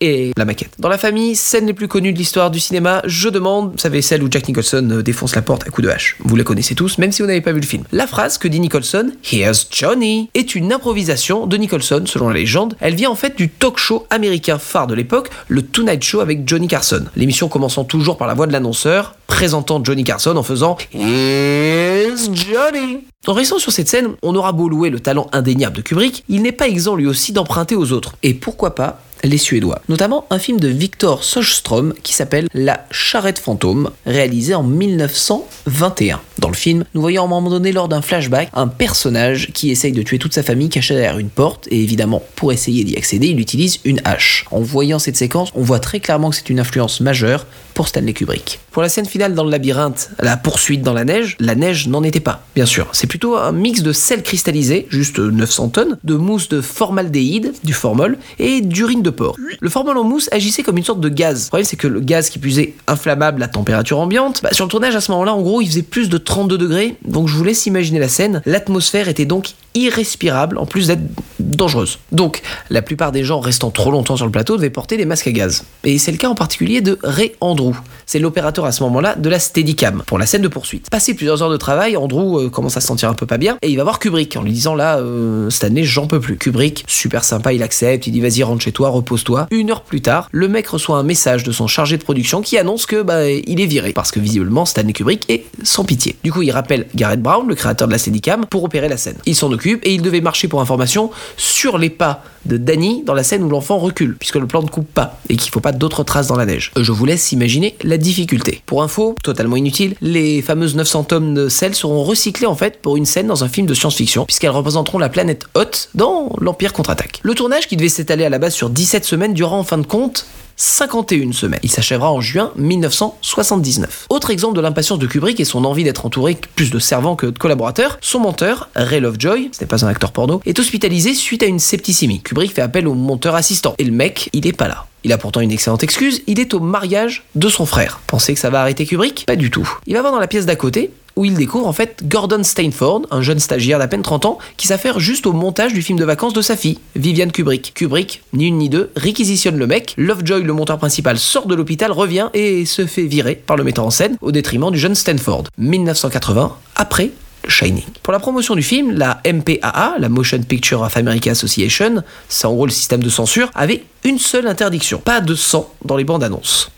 et 0.02 0.32
la 0.36 0.46
maquette. 0.46 0.72
Dans 0.80 0.90
la 0.90 0.98
famille, 0.98 1.36
scène 1.36 1.68
les 1.68 1.74
plus 1.74 1.88
connues 1.88 2.12
de 2.12 2.18
l'histoire 2.18 2.52
du 2.52 2.60
cinéma, 2.60 3.02
je 3.06 3.30
demande, 3.30 3.72
vous 3.72 3.78
savez, 3.78 4.02
celle 4.02 4.24
où 4.24 4.28
Jack 4.30 4.48
Nicholson 4.48 4.88
euh, 4.92 5.02
défonce 5.04 5.36
la 5.36 5.42
porte 5.42 5.68
à 5.68 5.70
coups 5.70 5.88
de 5.88 5.92
hache. 5.92 6.18
Vous 6.20 6.36
la 6.36 6.44
connaissez 6.44 6.76
tous, 6.76 6.98
même 6.98 7.12
si 7.12 7.22
vous 7.22 7.28
n'avez 7.28 7.42
pas 7.42 7.52
vu 7.52 7.62
le 7.62 7.66
film. 7.66 7.84
La 7.92 8.08
phrase 8.08 8.38
que 8.38 8.48
dit 8.48 8.60
Nicholson, 8.60 9.12
Here's 9.32 9.68
Johnny, 9.72 10.30
est 10.34 10.56
une 10.56 10.74
improvisation 10.74 11.46
de 11.46 11.56
Nicholson, 11.58 12.04
selon 12.06 12.30
la 12.30 12.36
légende. 12.36 12.76
Elle 12.80 12.96
vient 12.96 13.12
en 13.12 13.16
fait 13.16 13.38
du 13.38 13.50
talk 13.50 13.78
show 13.78 14.06
américain 14.10 14.58
phare 14.58 14.88
de 14.88 14.96
l'époque, 14.96 15.30
le 15.48 15.62
Tonight 15.62 16.04
Show 16.04 16.20
avec 16.20 16.48
Johnny 16.48 16.68
Carson. 16.68 17.06
L'émission 17.16 17.48
commençant 17.48 17.84
toujours 17.84 18.18
par 18.18 18.28
la 18.28 18.34
voix 18.34 18.48
de 18.48 18.52
l'annonceur, 18.52 19.16
présentant 19.28 19.84
Johnny 19.84 20.04
Carson 20.04 20.36
en 20.36 20.44
faisant 20.44 20.78
Here's 20.94 22.30
Johnny. 22.34 23.06
En 23.28 23.34
restant 23.34 23.60
sur 23.60 23.72
cette 23.72 23.88
scène, 23.88 24.16
on 24.24 24.36
aura 24.36 24.52
beau 24.52 24.68
louer 24.68 24.90
le 24.90 25.00
talent 25.00 25.28
indéniable 25.32 25.78
de 25.78 25.82
Kubrick, 25.84 26.24
il 26.28 26.42
n'est 26.42 26.52
pas 26.52 26.68
exempt 26.68 26.96
lui 26.96 27.06
aussi 27.06 27.34
d'emprunter 27.34 27.76
aux 27.76 27.92
autres. 27.92 28.16
Et 28.24 28.34
pourquoi 28.34 28.74
pas 28.74 29.00
les 29.24 29.38
Suédois. 29.38 29.82
Notamment 29.90 30.26
un 30.30 30.40
film 30.40 30.60
de 30.60 30.68
Victor 30.68 31.24
Sjöström 31.24 31.94
qui 32.04 32.14
s'appelle 32.14 32.48
La 32.54 32.86
charrette 32.92 33.40
fantôme, 33.40 33.92
réalisé 34.06 34.54
en 34.54 34.64
1921. 34.64 36.22
Dans 36.42 36.50
le 36.50 36.56
film, 36.56 36.86
nous 36.96 37.02
voyons 37.02 37.22
à 37.22 37.26
un 37.26 37.28
moment 37.28 37.52
donné 37.52 37.72
lors 37.72 37.88
d'un 37.88 38.02
flashback 38.02 38.50
un 38.56 38.68
personnage 38.68 39.52
qui 39.54 39.70
essaye 39.70 39.92
de 39.92 40.02
tuer 40.02 40.18
toute 40.18 40.34
sa 40.34 40.42
famille 40.42 40.70
cachée 40.70 40.96
derrière 40.96 41.20
une 41.20 41.30
porte 41.30 41.68
et 41.70 41.84
évidemment 41.84 42.24
pour 42.36 42.52
essayer 42.52 42.84
d'y 42.84 42.98
accéder 42.98 43.28
il 43.28 43.40
utilise 43.40 43.80
une 43.86 44.02
hache. 44.06 44.46
En 44.50 44.60
voyant 44.60 44.98
cette 44.98 45.18
séquence, 45.18 45.52
on 45.54 45.62
voit 45.62 45.80
très 45.80 46.00
clairement 46.00 46.32
que 46.32 46.36
c'est 46.36 46.50
une 46.50 46.60
influence 46.60 47.00
majeure 47.00 47.46
pour 47.76 47.88
Stanley 47.88 48.14
Kubrick. 48.14 48.60
Pour 48.72 48.82
la 48.82 48.90
scène 48.90 49.06
finale 49.06 49.36
dans 49.36 49.44
le 49.44 49.52
labyrinthe, 49.52 50.10
la 50.20 50.36
poursuite 50.36 50.82
dans 50.82 50.94
la 50.94 51.06
neige, 51.06 51.36
la 51.40 51.56
neige 51.56 51.88
n'en 51.88 52.04
était 52.04 52.20
pas, 52.20 52.44
bien 52.56 52.66
sûr. 52.66 52.88
C'est 52.92 53.08
plutôt 53.08 53.38
un 53.38 53.52
mix 53.52 53.82
de 53.82 53.92
sel 53.92 54.24
cristallisé, 54.24 54.88
juste 54.90 55.20
900 55.20 55.70
tonnes, 55.70 55.98
de 56.04 56.16
mousse 56.16 56.50
de 56.50 56.62
formaldéhyde, 56.62 57.54
du 57.64 57.74
formol, 57.74 58.18
et 58.40 58.62
d'urine 58.62 59.02
de 59.02 59.10
porc. 59.10 59.36
Le 59.60 59.70
formol 59.70 59.98
en 59.98 60.04
mousse 60.04 60.30
agissait 60.32 60.64
comme 60.64 60.78
une 60.78 60.84
sorte 60.84 61.02
de 61.02 61.10
gaz. 61.10 61.46
Le 61.46 61.48
problème 61.50 61.66
c'est 61.66 61.76
que 61.76 61.88
le 61.88 62.00
gaz 62.00 62.30
qui 62.30 62.40
puisait 62.40 62.74
inflammable 62.88 63.44
à 63.44 63.48
température 63.48 64.00
ambiante, 64.00 64.42
bah, 64.42 64.50
sur 64.52 64.66
le 64.66 64.72
tournage 64.72 64.96
à 64.96 65.02
ce 65.02 65.12
moment-là, 65.12 65.34
en 65.34 65.42
gros, 65.42 65.62
il 65.62 65.68
faisait 65.68 65.82
plus 65.82 66.10
de 66.10 66.18
32 66.32 66.58
degrés, 66.58 66.96
donc 67.04 67.28
je 67.28 67.36
vous 67.36 67.44
laisse 67.44 67.66
imaginer 67.66 68.00
la 68.00 68.08
scène. 68.08 68.42
L'atmosphère 68.46 69.10
était 69.10 69.26
donc 69.26 69.50
irrespirable, 69.74 70.58
en 70.58 70.66
plus 70.66 70.88
d'être 70.88 71.02
dangereuse. 71.40 72.00
Donc, 72.12 72.42
la 72.70 72.82
plupart 72.82 73.12
des 73.12 73.24
gens 73.24 73.40
restant 73.40 73.70
trop 73.70 73.92
longtemps 73.92 74.16
sur 74.16 74.26
le 74.26 74.32
plateau 74.32 74.56
devaient 74.56 74.70
porter 74.70 74.98
des 74.98 75.06
masques 75.06 75.28
à 75.28 75.32
gaz. 75.32 75.66
Et 75.84 75.98
c'est 75.98 76.12
le 76.12 76.18
cas 76.18 76.30
en 76.30 76.36
particulier 76.36 76.82
de 76.82 76.98
Ray 77.04 77.34
Andrew. 77.42 77.74
C'est 78.06 78.20
l'opérateur 78.20 78.66
à 78.66 78.72
ce 78.72 78.84
moment-là 78.84 79.16
de 79.16 79.30
la 79.30 79.40
Steadicam 79.40 80.04
pour 80.06 80.18
la 80.18 80.26
scène 80.26 80.42
de 80.42 80.48
poursuite. 80.48 80.90
Passé 80.90 81.14
plusieurs 81.14 81.42
heures 81.44 81.50
de 81.50 81.58
travail, 81.58 81.96
Andrew 81.96 82.40
euh, 82.40 82.50
commence 82.50 82.78
à 82.78 82.82
se 82.82 82.88
sentir 82.88 83.10
un 83.10 83.14
peu 83.14 83.26
pas 83.26 83.38
bien 83.38 83.58
et 83.62 83.70
il 83.70 83.78
va 83.78 83.84
voir 83.84 84.00
Kubrick 84.00 84.36
en 84.36 84.42
lui 84.42 84.52
disant 84.52 84.76
là, 84.76 84.98
euh, 84.98 85.50
cette 85.50 85.66
année 85.66 85.84
j'en 85.84 86.08
peux 86.08 86.20
plus. 86.20 86.38
Kubrick, 86.38 86.84
super 86.88 87.24
sympa, 87.24 87.54
il 87.54 87.64
accepte, 87.64 88.08
il 88.08 88.12
dit 88.12 88.22
vas-y 88.22 88.44
rentre 88.44 88.62
chez 88.62 88.72
toi, 88.72 88.90
repose-toi. 88.90 89.48
Une 89.52 89.72
heure 89.72 89.84
plus 89.84 90.02
tard, 90.02 90.28
le 90.32 90.48
mec 90.48 90.68
reçoit 90.68 90.98
un 90.98 91.04
message 91.04 91.44
de 91.44 91.52
son 91.52 91.68
chargé 91.68 91.98
de 91.98 92.04
production 92.04 92.42
qui 92.42 92.58
annonce 92.58 92.86
que 92.86 93.02
bah 93.02 93.30
il 93.30 93.62
est 93.62 93.66
viré 93.66 93.94
parce 93.94 94.12
que 94.12 94.20
visiblement 94.20 94.66
Stanley 94.66 94.94
Kubrick 94.94 95.30
est 95.30 95.46
sans 95.64 95.86
pitié. 95.86 96.16
Du 96.24 96.32
coup, 96.32 96.42
il 96.42 96.52
rappelle 96.52 96.88
Garrett 96.96 97.22
Brown, 97.22 97.48
le 97.48 97.56
créateur 97.56 97.88
de 97.88 97.94
la 97.94 97.98
Steadicam, 97.98 98.46
pour 98.46 98.64
opérer 98.64 98.88
la 98.88 98.98
scène. 98.98 99.18
Il 99.26 99.36
s'en 99.36 99.52
occupe 99.52 99.86
et 99.86 99.94
il 99.94 100.02
devait 100.02 100.22
marcher 100.22 100.48
pour 100.48 100.62
information 100.62 101.12
sur 101.38 101.78
les 101.78 101.90
pas 101.90 102.24
de 102.46 102.58
Danny 102.58 103.04
dans 103.06 103.14
la 103.14 103.24
scène 103.24 103.44
où 103.44 103.50
l'enfant 103.50 103.78
recule, 103.78 104.16
puisque 104.18 104.36
le 104.36 104.48
plan 104.48 104.62
ne 104.62 104.68
coupe 104.68 104.92
pas 104.92 105.20
et 105.30 105.36
qu'il 105.36 105.52
faut 105.52 105.60
pas 105.60 105.72
d'autres 105.72 106.04
traces 106.04 106.28
dans 106.28 106.36
la 106.36 106.46
neige. 106.46 106.72
Je 106.80 106.92
vous 106.92 107.06
laisse 107.06 107.32
imaginer 107.32 107.76
la 107.84 107.98
difficulté. 107.98 108.62
Pour 108.66 108.84
info, 108.84 109.16
totalement 109.24 109.56
inutile, 109.56 109.96
les 110.02 110.42
fameuses 110.42 110.76
900 110.76 111.04
tomes 111.06 111.34
de 111.34 111.50
sel 111.50 111.76
seront 111.76 112.04
recyclés 112.04 112.48
en 112.48 112.56
fait 112.56 112.82
pour 112.82 112.98
une 112.98 113.06
scène 113.06 113.28
dans 113.28 113.44
un 113.44 113.50
film 113.50 113.68
de 113.68 113.74
science-fiction, 113.74 114.26
puisqu'elles 114.26 114.50
représenteront 114.50 114.98
la 114.98 115.10
planète 115.10 115.46
Hoth 115.56 115.90
dans 115.96 116.36
l'Empire 116.40 116.74
contre-attaque. 116.74 117.20
Le 117.24 117.34
tournage, 117.36 117.68
qui 117.68 117.78
devait 117.78 117.90
s'étaler 117.90 118.26
à 118.26 118.30
la 118.30 118.40
base 118.40 118.54
sur 118.54 118.70
17 118.70 119.06
semaines, 119.06 119.34
durera 119.34 119.56
en 119.56 119.64
fin 119.64 119.78
de 119.78 119.86
compte 119.86 120.26
51 120.62 121.32
semaines. 121.32 121.60
Il 121.64 121.72
s'achèvera 121.72 122.12
en 122.12 122.22
juin 122.22 122.52
1979. 122.56 124.06
Autre 124.10 124.30
exemple 124.30 124.56
de 124.56 124.62
l'impatience 124.62 125.00
de 125.00 125.08
Kubrick 125.08 125.40
et 125.40 125.46
son 125.46 125.66
envie 125.66 125.84
d'être 125.84 126.06
entouré 126.06 126.38
plus 126.56 126.70
de 126.70 126.78
servants 126.78 127.16
que 127.16 127.26
de 127.26 127.40
collaborateurs, 127.40 127.98
son 128.00 128.20
monteur, 128.20 128.70
Ray 128.76 129.00
Lovejoy, 129.00 129.50
ce 129.54 129.62
n'est 129.62 129.68
pas 129.68 129.84
un 129.84 129.88
acteur 129.88 130.12
porno, 130.12 130.40
est 130.46 130.60
hospitalisé 130.60 131.16
suite 131.16 131.42
à 131.42 131.48
une 131.48 131.58
septicémie. 131.58 132.22
Kubrick 132.22 132.54
fait 132.54 132.62
appel 132.62 132.88
au 132.88 132.94
monteur 132.94 133.34
assistant 133.34 133.74
et 133.80 133.84
le 133.84 133.92
mec, 133.92 134.30
il 134.34 134.46
est 134.46 134.54
pas 134.54 134.68
là. 134.68 134.86
Il 135.04 135.12
a 135.12 135.18
pourtant 135.18 135.42
une 135.42 135.52
excellente 135.52 135.82
excuse, 135.82 136.22
il 136.28 136.40
est 136.40 136.54
au 136.54 136.60
mariage 136.60 137.24
de 137.34 137.50
son 137.50 137.66
frère. 137.66 138.00
Pensez 138.06 138.36
que 138.36 138.40
ça 138.40 138.52
va 138.52 138.62
arrêter 138.62 138.86
Kubrick? 138.86 139.26
Pas 139.26 139.36
du 139.36 139.50
tout. 139.50 139.68
Il 139.88 139.96
va 139.96 140.02
voir 140.02 140.14
dans 140.14 140.20
la 140.20 140.28
pièce 140.28 140.46
d'à 140.46 140.56
côté 140.56 140.92
où 141.16 141.26
il 141.26 141.36
découvre 141.36 141.68
en 141.68 141.74
fait 141.74 142.02
Gordon 142.08 142.44
Stainford, 142.44 143.04
un 143.12 143.22
jeune 143.22 143.40
stagiaire 143.40 143.80
d'à 143.80 143.88
peine 143.88 144.02
30 144.02 144.26
ans, 144.26 144.38
qui 144.58 144.68
s'affaire 144.68 145.00
juste 145.00 145.26
au 145.26 145.34
montage 145.34 145.74
du 145.74 145.82
film 145.82 145.98
de 145.98 146.06
vacances 146.06 146.34
de 146.34 146.42
sa 146.42 146.56
fille, 146.56 146.80
Viviane 146.96 147.32
Kubrick. 147.32 147.74
Kubrick, 147.74 148.24
ni 148.34 148.48
une 148.48 148.58
ni 148.58 148.70
deux, 148.70 148.92
réquisitionne 148.96 149.58
le 149.58 149.68
mec, 149.68 149.94
Lovejoy, 149.98 150.44
le 150.44 150.54
monteur 150.54 150.78
principal, 150.78 151.18
sort 151.18 151.48
de 151.48 151.56
l'hôpital, 151.56 151.92
revient 151.92 152.30
et 152.34 152.66
se 152.66 152.86
fait 152.86 153.04
virer 153.04 153.36
par 153.36 153.58
le 153.58 153.64
metteur 153.64 153.86
en 153.86 153.92
scène 153.92 154.18
au 154.22 154.32
détriment 154.32 154.72
du 154.72 154.78
jeune 154.78 154.96
Stanford. 154.96 155.46
1980, 155.58 156.56
après 156.76 157.12
Shining. 157.48 157.84
Pour 158.04 158.14
la 158.14 158.20
promotion 158.20 158.56
du 158.56 158.62
film, 158.62 158.92
la 158.92 159.22
MPAA, 159.26 159.96
la 159.98 160.10
Motion 160.10 160.42
Picture 160.44 160.82
of 160.82 160.96
America 160.96 161.32
Association, 161.32 162.04
c'est 162.30 162.46
en 162.46 162.54
gros 162.54 162.66
le 162.66 162.72
système 162.72 163.02
de 163.02 163.10
censure, 163.10 163.50
avait 163.56 163.84
une 164.04 164.20
seule 164.20 164.48
interdiction, 164.48 165.00
pas 165.00 165.22
de 165.22 165.36
sang 165.36 165.74
dans 165.84 165.98
les 165.98 166.04
bandes 166.04 166.24
annonces. 166.24 166.72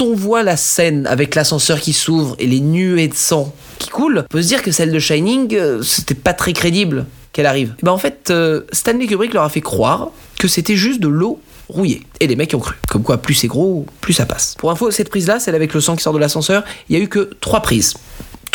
On 0.00 0.14
voit 0.14 0.42
la 0.42 0.56
scène 0.56 1.06
avec 1.06 1.34
l'ascenseur 1.34 1.80
qui 1.80 1.92
s'ouvre 1.92 2.36
et 2.38 2.46
les 2.46 2.60
nuées 2.60 3.08
de 3.08 3.14
sang 3.14 3.54
qui 3.78 3.88
coulent, 3.88 4.24
on 4.24 4.28
peut 4.28 4.42
se 4.42 4.48
dire 4.48 4.62
que 4.62 4.70
celle 4.70 4.92
de 4.92 4.98
Shining, 4.98 5.54
euh, 5.54 5.82
c'était 5.82 6.14
pas 6.14 6.32
très 6.32 6.52
crédible 6.52 7.06
qu'elle 7.32 7.46
arrive. 7.46 7.74
Et 7.78 7.84
ben 7.84 7.92
en 7.92 7.98
fait, 7.98 8.30
euh, 8.30 8.62
Stanley 8.72 9.06
Kubrick 9.06 9.34
leur 9.34 9.44
a 9.44 9.48
fait 9.48 9.60
croire 9.60 10.10
que 10.38 10.48
c'était 10.48 10.76
juste 10.76 11.00
de 11.00 11.08
l'eau 11.08 11.40
rouillée. 11.68 12.02
Et 12.20 12.26
les 12.26 12.36
mecs 12.36 12.54
ont 12.54 12.58
cru. 12.58 12.76
Comme 12.88 13.02
quoi, 13.02 13.18
plus 13.18 13.34
c'est 13.34 13.48
gros, 13.48 13.86
plus 14.00 14.12
ça 14.12 14.24
passe. 14.24 14.54
Pour 14.58 14.70
info, 14.70 14.90
cette 14.90 15.10
prise-là, 15.10 15.40
celle 15.40 15.54
avec 15.54 15.74
le 15.74 15.80
sang 15.80 15.96
qui 15.96 16.02
sort 16.02 16.12
de 16.12 16.18
l'ascenseur, 16.18 16.64
il 16.88 16.96
y 16.96 17.00
a 17.00 17.02
eu 17.02 17.08
que 17.08 17.30
trois 17.40 17.60
prises 17.60 17.94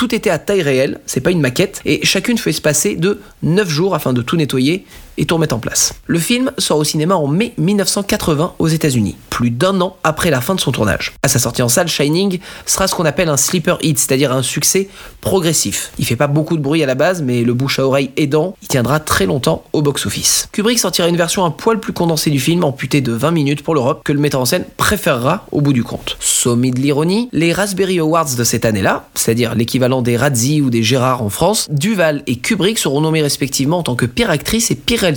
tout 0.02 0.16
était 0.16 0.32
à 0.32 0.40
taille 0.40 0.64
réelle, 0.64 1.00
c'est 1.06 1.22
pas 1.22 1.30
une 1.30 1.42
maquette, 1.42 1.80
et 1.86 2.04
chacune 2.04 2.40
fait 2.40 2.54
se 2.54 2.62
passer 2.62 2.96
de 2.96 3.22
9 3.44 3.70
jours 3.70 3.94
afin 3.94 4.14
de 4.14 4.24
tout 4.24 4.36
nettoyer 4.36 4.84
et 5.22 5.26
tout 5.26 5.36
remettre 5.36 5.56
en 5.56 5.60
place. 5.60 5.94
Le 6.08 6.20
film 6.20 6.52
sort 6.58 6.80
au 6.80 6.84
cinéma 6.84 7.16
en 7.16 7.28
mai 7.28 7.54
1980 7.58 8.56
aux 8.58 8.68
États-Unis, 8.68 9.16
plus 9.30 9.52
d'un 9.52 9.80
an 9.80 9.96
après 10.04 10.32
la 10.32 10.42
fin 10.42 10.56
de 10.56 10.60
son 10.60 10.72
tournage. 10.72 11.14
À 11.22 11.28
sa 11.28 11.38
sortie 11.38 11.62
en 11.62 11.70
salle, 11.70 11.88
Shining 11.88 12.40
sera 12.66 12.88
ce 12.88 12.96
qu'on 12.96 13.06
appelle 13.06 13.30
un 13.30 13.38
sleeper 13.38 13.78
hit, 13.84 14.00
c'est-à-dire 14.00 14.34
un 14.34 14.42
succès 14.42 14.90
progressif. 15.22 15.92
Il 16.00 16.06
fait 16.06 16.16
pas 16.16 16.26
beaucoup 16.28 16.58
de 16.58 16.62
bruit 16.62 16.82
à 16.82 16.88
la 16.88 16.96
base, 16.96 17.22
mais 17.22 17.44
le 17.44 17.54
bouche 17.54 17.78
à 17.78 17.86
oreille 17.86 18.10
aidant, 18.18 18.56
il 18.64 18.68
tiendra 18.68 19.00
très 19.00 19.28
longtemps 19.28 19.64
au 19.74 19.84
box-office. 19.84 20.50
Kubrick 20.52 20.80
sortira 20.80 21.08
une 21.08 21.18
version 21.18 21.46
un 21.46 21.52
poil 21.52 21.80
plus 21.80 21.94
condensée 21.94 22.32
du 22.32 22.40
film, 22.40 22.64
amputée 22.64 23.02
de 23.02 23.12
20 23.12 23.30
minutes 23.30 23.64
pour 23.64 23.76
l'Europe, 23.76 24.02
que 24.04 24.14
le 24.14 24.20
metteur 24.20 24.42
en 24.42 24.46
scène 24.46 24.66
préférera 24.76 25.46
au 25.52 25.62
bout 25.62 25.74
du 25.74 25.84
compte. 25.84 26.18
Sommet 26.20 26.72
de 26.72 26.80
l'ironie, 26.80 27.30
les 27.32 27.54
Raspberry 27.54 28.00
Awards 28.00 28.36
de 28.36 28.44
cette 28.44 28.66
année-là, 28.66 29.08
c'est-à-dire 29.14 29.54
l'équivalent 29.54 30.02
des 30.02 30.18
Razzie 30.18 30.62
ou 30.62 30.72
des 30.72 30.82
Gérard 30.82 31.22
en 31.22 31.30
France, 31.30 31.68
Duval 31.70 32.24
et 32.26 32.38
Kubrick 32.38 32.80
seront 32.80 33.02
nommés 33.02 33.22
respectivement 33.22 33.78
en 33.78 33.84
tant 33.84 33.96
que 33.96 34.08
pire 34.08 34.32
actrice 34.32 34.72
et 34.72 34.76
pire 34.76 35.11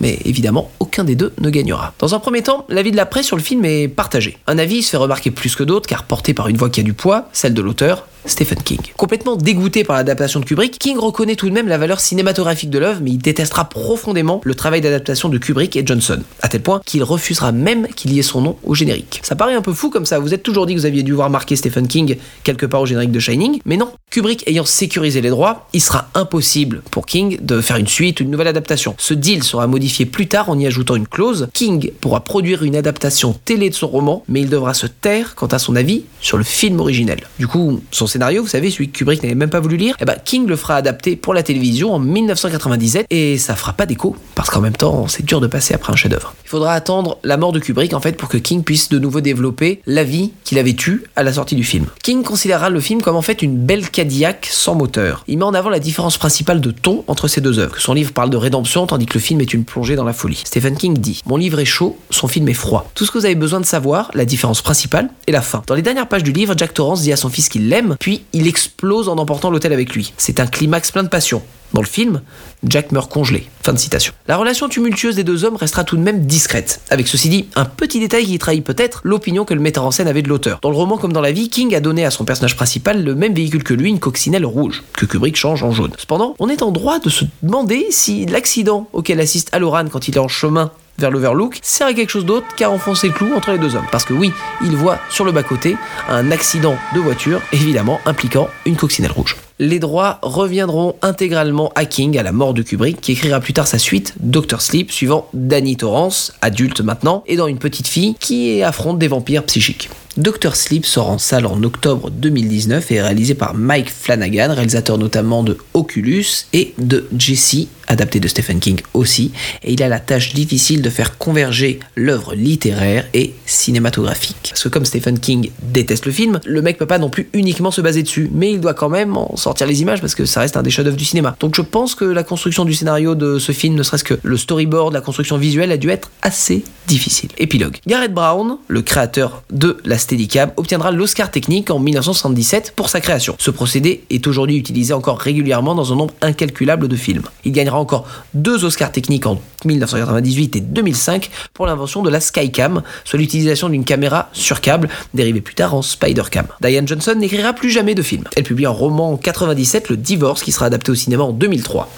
mais 0.00 0.18
évidemment, 0.24 0.70
aucun 0.80 1.04
des 1.04 1.14
deux 1.14 1.32
ne 1.40 1.50
gagnera. 1.50 1.94
Dans 1.98 2.14
un 2.14 2.18
premier 2.18 2.42
temps, 2.42 2.64
l'avis 2.68 2.90
de 2.90 2.96
la 2.96 3.06
presse 3.06 3.26
sur 3.26 3.36
le 3.36 3.42
film 3.42 3.64
est 3.64 3.88
partagé. 3.88 4.38
Un 4.46 4.58
avis 4.58 4.82
se 4.82 4.90
fait 4.90 4.96
remarquer 4.96 5.30
plus 5.30 5.54
que 5.54 5.62
d'autres, 5.62 5.88
car 5.88 6.04
porté 6.04 6.34
par 6.34 6.48
une 6.48 6.56
voix 6.56 6.70
qui 6.70 6.80
a 6.80 6.82
du 6.82 6.92
poids, 6.92 7.28
celle 7.32 7.54
de 7.54 7.62
l'auteur, 7.62 8.06
Stephen 8.26 8.58
King. 8.62 8.80
Complètement 8.96 9.36
dégoûté 9.36 9.84
par 9.84 9.96
l'adaptation 9.96 10.40
de 10.40 10.44
Kubrick, 10.44 10.78
King 10.78 10.98
reconnaît 10.98 11.36
tout 11.36 11.48
de 11.48 11.54
même 11.54 11.68
la 11.68 11.78
valeur 11.78 12.00
cinématographique 12.00 12.70
de 12.70 12.78
l'œuvre, 12.78 13.00
mais 13.02 13.10
il 13.12 13.18
détestera 13.18 13.68
profondément 13.68 14.40
le 14.44 14.54
travail 14.54 14.80
d'adaptation 14.80 15.28
de 15.28 15.38
Kubrick 15.38 15.76
et 15.76 15.86
Johnson, 15.86 16.20
à 16.42 16.48
tel 16.48 16.62
point 16.62 16.80
qu'il 16.84 17.02
refusera 17.02 17.52
même 17.52 17.86
qu'il 17.88 18.12
y 18.12 18.18
ait 18.18 18.22
son 18.22 18.40
nom 18.40 18.56
au 18.64 18.74
générique. 18.74 19.20
Ça 19.22 19.36
paraît 19.36 19.54
un 19.54 19.62
peu 19.62 19.72
fou 19.72 19.90
comme 19.90 20.06
ça, 20.06 20.18
vous 20.18 20.34
êtes 20.34 20.42
toujours 20.42 20.66
dit 20.66 20.74
que 20.74 20.80
vous 20.80 20.86
aviez 20.86 21.02
dû 21.02 21.12
voir 21.12 21.30
marquer 21.30 21.56
Stephen 21.56 21.86
King 21.86 22.16
quelque 22.44 22.66
part 22.66 22.82
au 22.82 22.86
générique 22.86 23.12
de 23.12 23.20
Shining, 23.20 23.60
mais 23.64 23.76
non, 23.76 23.92
Kubrick 24.10 24.46
ayant 24.48 24.64
sécurisé 24.64 25.20
les 25.20 25.30
droits, 25.30 25.68
il 25.72 25.80
sera 25.80 26.08
impossible 26.14 26.82
pour 26.90 27.06
King 27.06 27.38
de 27.40 27.60
faire 27.60 27.76
une 27.76 27.86
suite 27.86 28.20
ou 28.20 28.24
une 28.24 28.30
nouvelle 28.30 28.48
adaptation. 28.48 28.94
Ce 28.98 29.14
deal 29.14 29.42
sera 29.42 29.66
modifié 29.66 30.06
plus 30.06 30.26
tard 30.26 30.50
en 30.50 30.58
y 30.58 30.66
ajoutant 30.66 30.96
une 30.96 31.06
clause. 31.06 31.48
King 31.52 31.92
pourra 32.00 32.20
produire 32.20 32.62
une 32.62 32.76
adaptation 32.76 33.38
télé 33.44 33.70
de 33.70 33.74
son 33.74 33.88
roman, 33.88 34.24
mais 34.28 34.40
il 34.40 34.48
devra 34.48 34.74
se 34.74 34.86
taire 34.86 35.34
quant 35.34 35.46
à 35.46 35.58
son 35.58 35.76
avis 35.76 36.04
sur 36.20 36.36
le 36.36 36.44
film 36.44 36.80
originel. 36.80 37.20
Du 37.38 37.46
coup, 37.46 37.80
son 37.90 38.06
scénario, 38.10 38.42
vous 38.42 38.48
savez, 38.48 38.70
celui 38.70 38.90
que 38.90 38.98
Kubrick 38.98 39.22
n'avait 39.22 39.34
même 39.34 39.50
pas 39.50 39.60
voulu 39.60 39.76
lire, 39.76 39.96
eh 40.00 40.04
ben 40.04 40.16
King 40.24 40.46
le 40.46 40.56
fera 40.56 40.76
adapter 40.76 41.16
pour 41.16 41.34
la 41.34 41.42
télévision 41.42 41.94
en 41.94 41.98
1997 41.98 43.06
et 43.10 43.38
ça 43.38 43.54
fera 43.54 43.72
pas 43.72 43.86
d'écho 43.86 44.16
parce 44.34 44.50
qu'en 44.50 44.60
même 44.60 44.76
temps, 44.76 45.08
c'est 45.08 45.24
dur 45.24 45.40
de 45.40 45.46
passer 45.46 45.74
après 45.74 45.92
un 45.92 45.96
chef-d'œuvre. 45.96 46.34
Il 46.44 46.48
faudra 46.48 46.74
attendre 46.74 47.18
la 47.22 47.36
mort 47.36 47.52
de 47.52 47.58
Kubrick 47.58 47.94
en 47.94 48.00
fait 48.00 48.16
pour 48.16 48.28
que 48.28 48.36
King 48.36 48.64
puisse 48.64 48.88
de 48.88 48.98
nouveau 48.98 49.20
développer 49.20 49.80
la 49.86 50.04
vie 50.04 50.32
qu'il 50.44 50.58
avait 50.58 50.76
eue 50.86 51.04
à 51.16 51.22
la 51.22 51.32
sortie 51.32 51.54
du 51.54 51.64
film. 51.64 51.86
King 52.02 52.22
considérera 52.22 52.70
le 52.70 52.80
film 52.80 53.02
comme 53.02 53.16
en 53.16 53.22
fait 53.22 53.42
une 53.42 53.56
belle 53.56 53.88
Cadillac 53.88 54.48
sans 54.50 54.74
moteur. 54.74 55.24
Il 55.28 55.38
met 55.38 55.44
en 55.44 55.54
avant 55.54 55.70
la 55.70 55.78
différence 55.78 56.18
principale 56.18 56.60
de 56.60 56.70
ton 56.70 57.04
entre 57.06 57.28
ces 57.28 57.40
deux 57.40 57.58
œuvres. 57.58 57.78
Son 57.78 57.94
livre 57.94 58.12
parle 58.12 58.30
de 58.30 58.36
rédemption 58.36 58.86
tandis 58.86 59.06
que 59.06 59.14
le 59.14 59.20
film 59.20 59.40
est 59.40 59.54
une 59.54 59.64
plongée 59.64 59.96
dans 59.96 60.04
la 60.04 60.12
folie. 60.12 60.42
Stephen 60.44 60.76
King 60.76 60.98
dit 60.98 61.22
Mon 61.26 61.36
livre 61.36 61.60
est 61.60 61.64
chaud, 61.64 61.96
son 62.10 62.28
film 62.28 62.48
est 62.48 62.54
froid. 62.54 62.90
Tout 62.94 63.04
ce 63.04 63.10
que 63.10 63.18
vous 63.18 63.26
avez 63.26 63.34
besoin 63.34 63.60
de 63.60 63.66
savoir, 63.66 64.10
la 64.14 64.24
différence 64.24 64.62
principale 64.62 65.10
est 65.26 65.32
la 65.32 65.42
fin. 65.42 65.62
Dans 65.66 65.74
les 65.74 65.82
dernières 65.82 66.08
pages 66.08 66.24
du 66.24 66.32
livre, 66.32 66.54
Jack 66.56 66.74
Torrance 66.74 67.02
dit 67.02 67.12
à 67.12 67.16
son 67.16 67.28
fils 67.28 67.48
qu'il 67.48 67.68
l'aime, 67.68 67.96
puis 68.00 68.24
il 68.32 68.48
explose 68.48 69.08
en 69.08 69.18
emportant 69.18 69.50
l'hôtel 69.50 69.72
avec 69.72 69.94
lui. 69.94 70.12
C'est 70.16 70.40
un 70.40 70.46
climax 70.48 70.90
plein 70.90 71.04
de 71.04 71.08
passion. 71.08 71.42
Dans 71.72 71.82
le 71.82 71.86
film, 71.86 72.22
Jack 72.64 72.90
meurt 72.90 73.12
congelé. 73.12 73.46
Fin 73.62 73.72
de 73.72 73.78
citation. 73.78 74.12
La 74.26 74.36
relation 74.36 74.68
tumultueuse 74.68 75.14
des 75.14 75.22
deux 75.22 75.44
hommes 75.44 75.54
restera 75.54 75.84
tout 75.84 75.96
de 75.96 76.02
même 76.02 76.26
discrète. 76.26 76.80
Avec 76.90 77.06
ceci 77.06 77.28
dit, 77.28 77.46
un 77.54 77.64
petit 77.64 78.00
détail 78.00 78.24
qui 78.24 78.38
trahit 78.38 78.64
peut-être 78.64 79.02
l'opinion 79.04 79.44
que 79.44 79.54
le 79.54 79.60
metteur 79.60 79.84
en 79.84 79.92
scène 79.92 80.08
avait 80.08 80.22
de 80.22 80.28
l'auteur. 80.28 80.58
Dans 80.62 80.70
le 80.70 80.76
roman 80.76 80.98
comme 80.98 81.12
dans 81.12 81.20
la 81.20 81.30
vie, 81.30 81.48
King 81.48 81.74
a 81.76 81.80
donné 81.80 82.04
à 82.04 82.10
son 82.10 82.24
personnage 82.24 82.56
principal 82.56 83.04
le 83.04 83.14
même 83.14 83.34
véhicule 83.34 83.62
que 83.62 83.74
lui, 83.74 83.90
une 83.90 84.00
coccinelle 84.00 84.46
rouge, 84.46 84.82
que 84.94 85.06
Kubrick 85.06 85.36
change 85.36 85.62
en 85.62 85.70
jaune. 85.70 85.92
Cependant, 85.96 86.34
on 86.40 86.48
est 86.48 86.62
en 86.62 86.72
droit 86.72 86.98
de 86.98 87.10
se 87.10 87.24
demander 87.42 87.86
si 87.90 88.26
l'accident 88.26 88.88
auquel 88.92 89.20
assiste 89.20 89.50
Aloran 89.52 89.86
quand 89.92 90.08
il 90.08 90.16
est 90.16 90.20
en 90.20 90.28
chemin 90.28 90.72
vers 91.00 91.10
l'Overlook 91.10 91.58
sert 91.62 91.88
à 91.88 91.94
quelque 91.94 92.10
chose 92.10 92.24
d'autre 92.24 92.46
qu'à 92.56 92.70
enfoncer 92.70 93.08
le 93.08 93.14
clou 93.14 93.34
entre 93.34 93.50
les 93.50 93.58
deux 93.58 93.74
hommes. 93.74 93.86
Parce 93.90 94.04
que 94.04 94.12
oui, 94.12 94.32
il 94.62 94.76
voit 94.76 94.98
sur 95.08 95.24
le 95.24 95.32
bas-côté 95.32 95.76
un 96.08 96.30
accident 96.30 96.76
de 96.94 97.00
voiture, 97.00 97.40
évidemment 97.52 98.00
impliquant 98.06 98.48
une 98.66 98.76
coccinelle 98.76 99.12
rouge. 99.12 99.36
Les 99.58 99.78
droits 99.78 100.18
reviendront 100.22 100.96
intégralement 101.02 101.70
à 101.74 101.84
King 101.84 102.16
à 102.16 102.22
la 102.22 102.32
mort 102.32 102.54
de 102.54 102.62
Kubrick, 102.62 103.00
qui 103.00 103.12
écrira 103.12 103.40
plus 103.40 103.52
tard 103.52 103.66
sa 103.66 103.78
suite, 103.78 104.14
Doctor 104.20 104.62
Sleep, 104.62 104.90
suivant 104.90 105.28
Danny 105.34 105.76
Torrance, 105.76 106.32
adulte 106.40 106.80
maintenant, 106.80 107.24
et 107.26 107.36
dans 107.36 107.46
une 107.46 107.58
petite 107.58 107.86
fille 107.86 108.14
qui 108.20 108.62
affronte 108.62 108.98
des 108.98 109.08
vampires 109.08 109.44
psychiques. 109.44 109.90
Doctor 110.20 110.54
Sleep 110.54 110.84
sort 110.84 111.08
en 111.08 111.16
salle 111.16 111.46
en 111.46 111.62
octobre 111.62 112.10
2019 112.10 112.90
et 112.90 112.96
est 112.96 113.02
réalisé 113.02 113.34
par 113.34 113.54
Mike 113.54 113.88
Flanagan, 113.88 114.52
réalisateur 114.52 114.98
notamment 114.98 115.42
de 115.42 115.56
Oculus 115.72 116.44
et 116.52 116.74
de 116.76 117.08
Jesse, 117.16 117.68
adapté 117.86 118.20
de 118.20 118.28
Stephen 118.28 118.60
King 118.60 118.80
aussi, 118.92 119.32
et 119.62 119.72
il 119.72 119.82
a 119.82 119.88
la 119.88 119.98
tâche 119.98 120.34
difficile 120.34 120.82
de 120.82 120.90
faire 120.90 121.16
converger 121.16 121.80
l'œuvre 121.96 122.34
littéraire 122.34 123.06
et 123.14 123.32
cinématographique. 123.46 124.48
Parce 124.50 124.62
que 124.62 124.68
comme 124.68 124.84
Stephen 124.84 125.18
King 125.18 125.50
déteste 125.62 126.04
le 126.04 126.12
film, 126.12 126.38
le 126.44 126.60
mec 126.60 126.76
peut 126.76 126.86
pas 126.86 126.98
non 126.98 127.08
plus 127.08 127.30
uniquement 127.32 127.70
se 127.70 127.80
baser 127.80 128.02
dessus, 128.02 128.30
mais 128.32 128.52
il 128.52 128.60
doit 128.60 128.74
quand 128.74 128.90
même 128.90 129.16
en 129.16 129.36
sortir 129.36 129.66
les 129.66 129.80
images 129.80 130.02
parce 130.02 130.14
que 130.14 130.26
ça 130.26 130.40
reste 130.40 130.58
un 130.58 130.62
des 130.62 130.70
chefs-d'œuvre 130.70 130.98
du 130.98 131.04
cinéma. 131.06 131.34
Donc 131.40 131.56
je 131.56 131.62
pense 131.62 131.94
que 131.94 132.04
la 132.04 132.22
construction 132.22 132.66
du 132.66 132.74
scénario 132.74 133.14
de 133.14 133.38
ce 133.38 133.52
film, 133.52 133.74
ne 133.74 133.82
serait-ce 133.82 134.04
que 134.04 134.18
le 134.22 134.36
storyboard, 134.36 134.92
la 134.92 135.00
construction 135.00 135.38
visuelle, 135.38 135.72
a 135.72 135.78
dû 135.78 135.88
être 135.88 136.10
assez 136.20 136.62
difficile. 136.86 137.30
Épilogue. 137.38 137.78
Garrett 137.86 138.12
Brown, 138.12 138.58
le 138.68 138.82
créateur 138.82 139.42
de 139.50 139.78
la 139.84 139.98
Steadicam, 140.10 140.50
obtiendra 140.56 140.90
l'Oscar 140.90 141.30
technique 141.30 141.70
en 141.70 141.78
1977 141.78 142.72
pour 142.74 142.88
sa 142.88 143.00
création. 143.00 143.36
Ce 143.38 143.52
procédé 143.52 144.02
est 144.10 144.26
aujourd'hui 144.26 144.56
utilisé 144.56 144.92
encore 144.92 145.20
régulièrement 145.20 145.76
dans 145.76 145.92
un 145.92 145.96
nombre 145.96 146.14
incalculable 146.20 146.88
de 146.88 146.96
films. 146.96 147.22
Il 147.44 147.52
gagnera 147.52 147.78
encore 147.78 148.08
deux 148.34 148.64
Oscars 148.64 148.90
techniques 148.90 149.26
en 149.26 149.40
1998 149.64 150.56
et 150.56 150.60
2005 150.62 151.30
pour 151.54 151.66
l'invention 151.66 152.02
de 152.02 152.10
la 152.10 152.18
Skycam, 152.18 152.82
soit 153.04 153.20
l'utilisation 153.20 153.68
d'une 153.68 153.84
caméra 153.84 154.30
sur 154.32 154.60
câble, 154.60 154.88
dérivée 155.14 155.42
plus 155.42 155.54
tard 155.54 155.76
en 155.76 155.82
Spidercam. 155.82 156.48
Diane 156.60 156.88
Johnson 156.88 157.14
n'écrira 157.16 157.52
plus 157.52 157.70
jamais 157.70 157.94
de 157.94 158.02
film. 158.02 158.24
Elle 158.34 158.42
publie 158.42 158.66
un 158.66 158.70
roman 158.70 159.12
en 159.12 159.16
97, 159.16 159.90
Le 159.90 159.96
Divorce, 159.96 160.42
qui 160.42 160.50
sera 160.50 160.66
adapté 160.66 160.90
au 160.90 160.96
cinéma 160.96 161.22
en 161.22 161.30
2003 161.30 161.88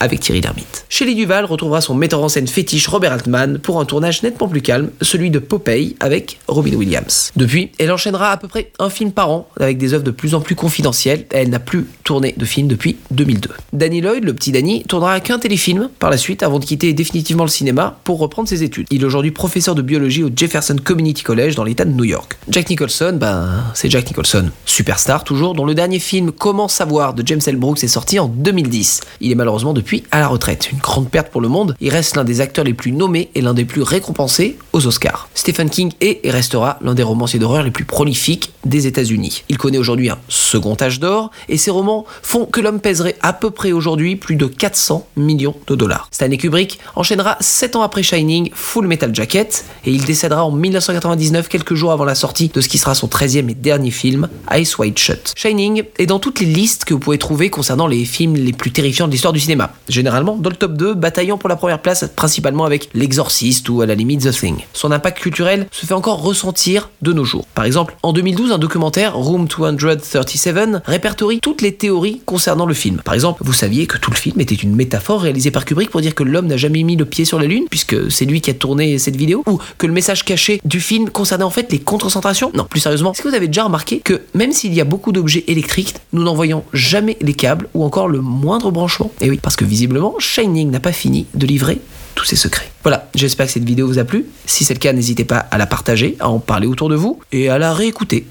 avec 0.00 0.20
Thierry 0.20 0.40
Lhermitte. 0.40 0.84
Shelley 0.88 1.14
Duval 1.14 1.44
retrouvera 1.44 1.80
son 1.80 1.94
metteur 1.94 2.22
en 2.22 2.28
scène 2.28 2.46
fétiche 2.46 2.86
Robert 2.88 3.12
Altman 3.12 3.58
pour 3.58 3.80
un 3.80 3.84
tournage 3.84 4.22
nettement 4.22 4.48
plus 4.48 4.62
calme, 4.62 4.90
celui 5.02 5.30
de 5.30 5.38
Popeye 5.38 5.96
avec 6.00 6.38
Robin 6.48 6.74
Williams. 6.74 7.32
Depuis, 7.36 7.72
elle 7.78 7.90
enchaînera 7.90 8.32
à 8.32 8.36
peu 8.36 8.48
près 8.48 8.70
un 8.78 8.90
film 8.90 9.12
par 9.12 9.30
an 9.30 9.48
avec 9.58 9.78
des 9.78 9.94
œuvres 9.94 10.04
de 10.04 10.10
plus 10.10 10.34
en 10.34 10.40
plus 10.40 10.54
confidentielles. 10.54 11.26
Elle 11.30 11.50
n'a 11.50 11.58
plus 11.58 11.86
tourné 12.04 12.34
de 12.36 12.44
film 12.44 12.68
depuis 12.68 12.96
2002. 13.10 13.50
Danny 13.72 14.00
Lloyd, 14.00 14.24
le 14.24 14.34
petit 14.34 14.52
Danny, 14.52 14.84
tournera 14.84 15.20
qu'un 15.20 15.38
téléfilm 15.38 15.88
par 15.98 16.10
la 16.10 16.16
suite 16.16 16.42
avant 16.42 16.58
de 16.58 16.64
quitter 16.64 16.92
définitivement 16.92 17.44
le 17.44 17.50
cinéma 17.50 17.98
pour 18.04 18.18
reprendre 18.18 18.48
ses 18.48 18.62
études. 18.62 18.86
Il 18.90 19.02
est 19.02 19.06
aujourd'hui 19.06 19.30
professeur 19.30 19.74
de 19.74 19.82
biologie 19.82 20.22
au 20.22 20.30
Jefferson 20.34 20.76
Community 20.82 21.22
College 21.22 21.54
dans 21.54 21.64
l'état 21.64 21.84
de 21.84 21.90
New 21.90 22.04
York. 22.04 22.36
Jack 22.48 22.70
Nicholson, 22.70 23.16
ben 23.18 23.64
c'est 23.74 23.90
Jack 23.90 24.06
Nicholson, 24.06 24.50
superstar 24.64 25.24
toujours, 25.24 25.54
dont 25.54 25.64
le 25.64 25.74
dernier 25.74 25.98
film 25.98 26.32
Comment 26.32 26.68
savoir 26.68 27.14
de 27.14 27.26
James 27.26 27.40
L. 27.46 27.56
Brooks 27.56 27.82
est 27.82 27.88
sorti 27.88 28.18
en 28.18 28.28
2010. 28.28 29.00
Il 29.20 29.32
est 29.32 29.34
malheureusement 29.34 29.72
depuis 29.72 29.87
à 30.10 30.20
la 30.20 30.28
retraite. 30.28 30.70
Une 30.70 30.78
grande 30.78 31.10
perte 31.10 31.30
pour 31.30 31.40
le 31.40 31.48
monde. 31.48 31.74
Il 31.80 31.90
reste 31.90 32.16
l'un 32.16 32.24
des 32.24 32.40
acteurs 32.40 32.64
les 32.64 32.74
plus 32.74 32.92
nommés 32.92 33.30
et 33.34 33.40
l'un 33.40 33.54
des 33.54 33.64
plus 33.64 33.82
récompensés 33.82 34.56
aux 34.72 34.86
Oscars. 34.86 35.28
Stephen 35.34 35.70
King 35.70 35.92
est 36.00 36.20
et 36.24 36.30
restera 36.30 36.78
l'un 36.82 36.94
des 36.94 37.02
romanciers 37.02 37.38
d'horreur 37.38 37.62
les 37.62 37.70
plus 37.70 37.84
prolifiques 37.84 38.52
des 38.64 38.86
États-Unis. 38.86 39.44
Il 39.48 39.58
connaît 39.58 39.78
aujourd'hui 39.78 40.10
un 40.10 40.18
second 40.28 40.76
âge 40.80 41.00
d'or 41.00 41.30
et 41.48 41.56
ses 41.56 41.70
romans 41.70 42.04
font 42.22 42.44
que 42.44 42.60
l'homme 42.60 42.80
pèserait 42.80 43.16
à 43.22 43.32
peu 43.32 43.50
près 43.50 43.72
aujourd'hui 43.72 44.16
plus 44.16 44.36
de 44.36 44.46
400 44.46 45.06
millions 45.16 45.54
de 45.66 45.74
dollars. 45.74 46.08
Stanley 46.10 46.36
Kubrick 46.36 46.78
enchaînera 46.96 47.36
7 47.40 47.76
ans 47.76 47.82
après 47.82 48.02
Shining 48.02 48.50
Full 48.52 48.86
Metal 48.86 49.14
Jacket 49.14 49.64
et 49.84 49.90
il 49.90 50.04
décédera 50.04 50.44
en 50.44 50.50
1999 50.50 51.48
quelques 51.48 51.74
jours 51.74 51.92
avant 51.92 52.04
la 52.04 52.14
sortie 52.14 52.48
de 52.48 52.60
ce 52.60 52.68
qui 52.68 52.78
sera 52.78 52.94
son 52.94 53.06
13e 53.06 53.50
et 53.50 53.54
dernier 53.54 53.90
film, 53.90 54.28
Ice 54.54 54.76
White 54.78 54.98
Shut. 54.98 55.32
Shining 55.36 55.84
est 55.98 56.06
dans 56.06 56.18
toutes 56.18 56.40
les 56.40 56.46
listes 56.46 56.84
que 56.84 56.94
vous 56.94 57.00
pouvez 57.00 57.18
trouver 57.18 57.50
concernant 57.50 57.86
les 57.86 58.04
films 58.04 58.36
les 58.36 58.52
plus 58.52 58.70
terrifiants 58.70 59.06
de 59.06 59.12
l'histoire 59.12 59.32
du 59.32 59.40
cinéma 59.40 59.72
généralement 59.88 60.36
dans 60.36 60.50
le 60.50 60.56
top 60.56 60.74
2, 60.74 60.94
bataillant 60.94 61.38
pour 61.38 61.48
la 61.48 61.56
première 61.56 61.80
place 61.80 62.04
principalement 62.14 62.64
avec 62.64 62.88
L'Exorciste 62.94 63.68
ou 63.68 63.80
à 63.80 63.86
la 63.86 63.94
limite 63.94 64.22
The 64.22 64.32
Thing. 64.32 64.56
Son 64.72 64.92
impact 64.92 65.18
culturel 65.18 65.66
se 65.70 65.86
fait 65.86 65.94
encore 65.94 66.22
ressentir 66.22 66.90
de 67.02 67.12
nos 67.12 67.24
jours. 67.24 67.46
Par 67.54 67.64
exemple, 67.64 67.96
en 68.02 68.12
2012, 68.12 68.52
un 68.52 68.58
documentaire, 68.58 69.16
Room 69.16 69.46
237, 69.46 70.82
répertorie 70.84 71.40
toutes 71.40 71.62
les 71.62 71.74
théories 71.74 72.20
concernant 72.24 72.66
le 72.66 72.74
film. 72.74 73.00
Par 73.04 73.14
exemple, 73.14 73.42
vous 73.44 73.52
saviez 73.52 73.86
que 73.86 73.98
tout 73.98 74.10
le 74.10 74.16
film 74.16 74.40
était 74.40 74.54
une 74.54 74.74
métaphore 74.74 75.22
réalisée 75.22 75.50
par 75.50 75.64
Kubrick 75.64 75.90
pour 75.90 76.00
dire 76.00 76.14
que 76.14 76.22
l'homme 76.22 76.46
n'a 76.46 76.56
jamais 76.56 76.82
mis 76.82 76.96
le 76.96 77.04
pied 77.04 77.24
sur 77.24 77.38
la 77.38 77.46
Lune, 77.46 77.64
puisque 77.70 78.10
c'est 78.10 78.24
lui 78.24 78.40
qui 78.40 78.50
a 78.50 78.54
tourné 78.54 78.98
cette 78.98 79.16
vidéo, 79.16 79.42
ou 79.46 79.58
que 79.78 79.86
le 79.86 79.92
message 79.92 80.24
caché 80.24 80.60
du 80.64 80.80
film 80.80 81.10
concernait 81.10 81.44
en 81.44 81.50
fait 81.50 81.70
les 81.72 81.78
concentrations 81.78 82.50
Non, 82.54 82.64
plus 82.64 82.80
sérieusement, 82.80 83.12
est-ce 83.12 83.22
que 83.22 83.28
vous 83.28 83.34
avez 83.34 83.46
déjà 83.46 83.64
remarqué 83.64 84.00
que 84.00 84.22
même 84.34 84.52
s'il 84.52 84.74
y 84.74 84.80
a 84.80 84.84
beaucoup 84.84 85.12
d'objets 85.12 85.44
électriques, 85.46 85.94
nous 86.12 86.22
n'en 86.22 86.34
voyons 86.34 86.64
jamais 86.72 87.16
les 87.20 87.34
câbles 87.34 87.68
ou 87.74 87.84
encore 87.84 88.08
le 88.08 88.20
moindre 88.20 88.70
branchement? 88.70 89.10
Et 89.20 89.30
oui, 89.30 89.38
parce 89.42 89.56
que 89.56 89.64
visiblement, 89.68 90.16
Shining 90.18 90.70
n'a 90.70 90.80
pas 90.80 90.92
fini 90.92 91.26
de 91.34 91.46
livrer 91.46 91.80
tous 92.14 92.24
ses 92.24 92.36
secrets. 92.36 92.70
Voilà, 92.82 93.08
j'espère 93.14 93.46
que 93.46 93.52
cette 93.52 93.64
vidéo 93.64 93.86
vous 93.86 93.98
a 93.98 94.04
plu. 94.04 94.26
Si 94.46 94.64
c'est 94.64 94.74
le 94.74 94.80
cas, 94.80 94.92
n'hésitez 94.92 95.24
pas 95.24 95.38
à 95.38 95.58
la 95.58 95.66
partager, 95.66 96.16
à 96.18 96.28
en 96.28 96.40
parler 96.40 96.66
autour 96.66 96.88
de 96.88 96.96
vous 96.96 97.20
et 97.30 97.48
à 97.48 97.58
la 97.58 97.72
réécouter. 97.72 98.26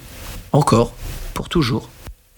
Encore, 0.51 0.93
pour 1.33 1.47
toujours, 1.47 1.89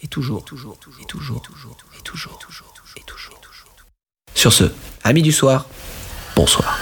et 0.04 0.08
toujours, 0.08 0.44
toujours, 0.44 0.78
toujours, 0.78 1.02
et 1.02 1.08
toujours, 1.08 1.38
et 1.38 1.42
toujours, 1.42 1.88
et 1.98 2.04
toujours, 2.04 2.68
et 2.98 3.04
toujours. 3.06 3.40
Sur 4.36 4.54
ce, 4.54 4.66
amis 5.04 5.22
du 5.22 5.32
soir, 5.32 5.68
bonsoir. 6.36 6.78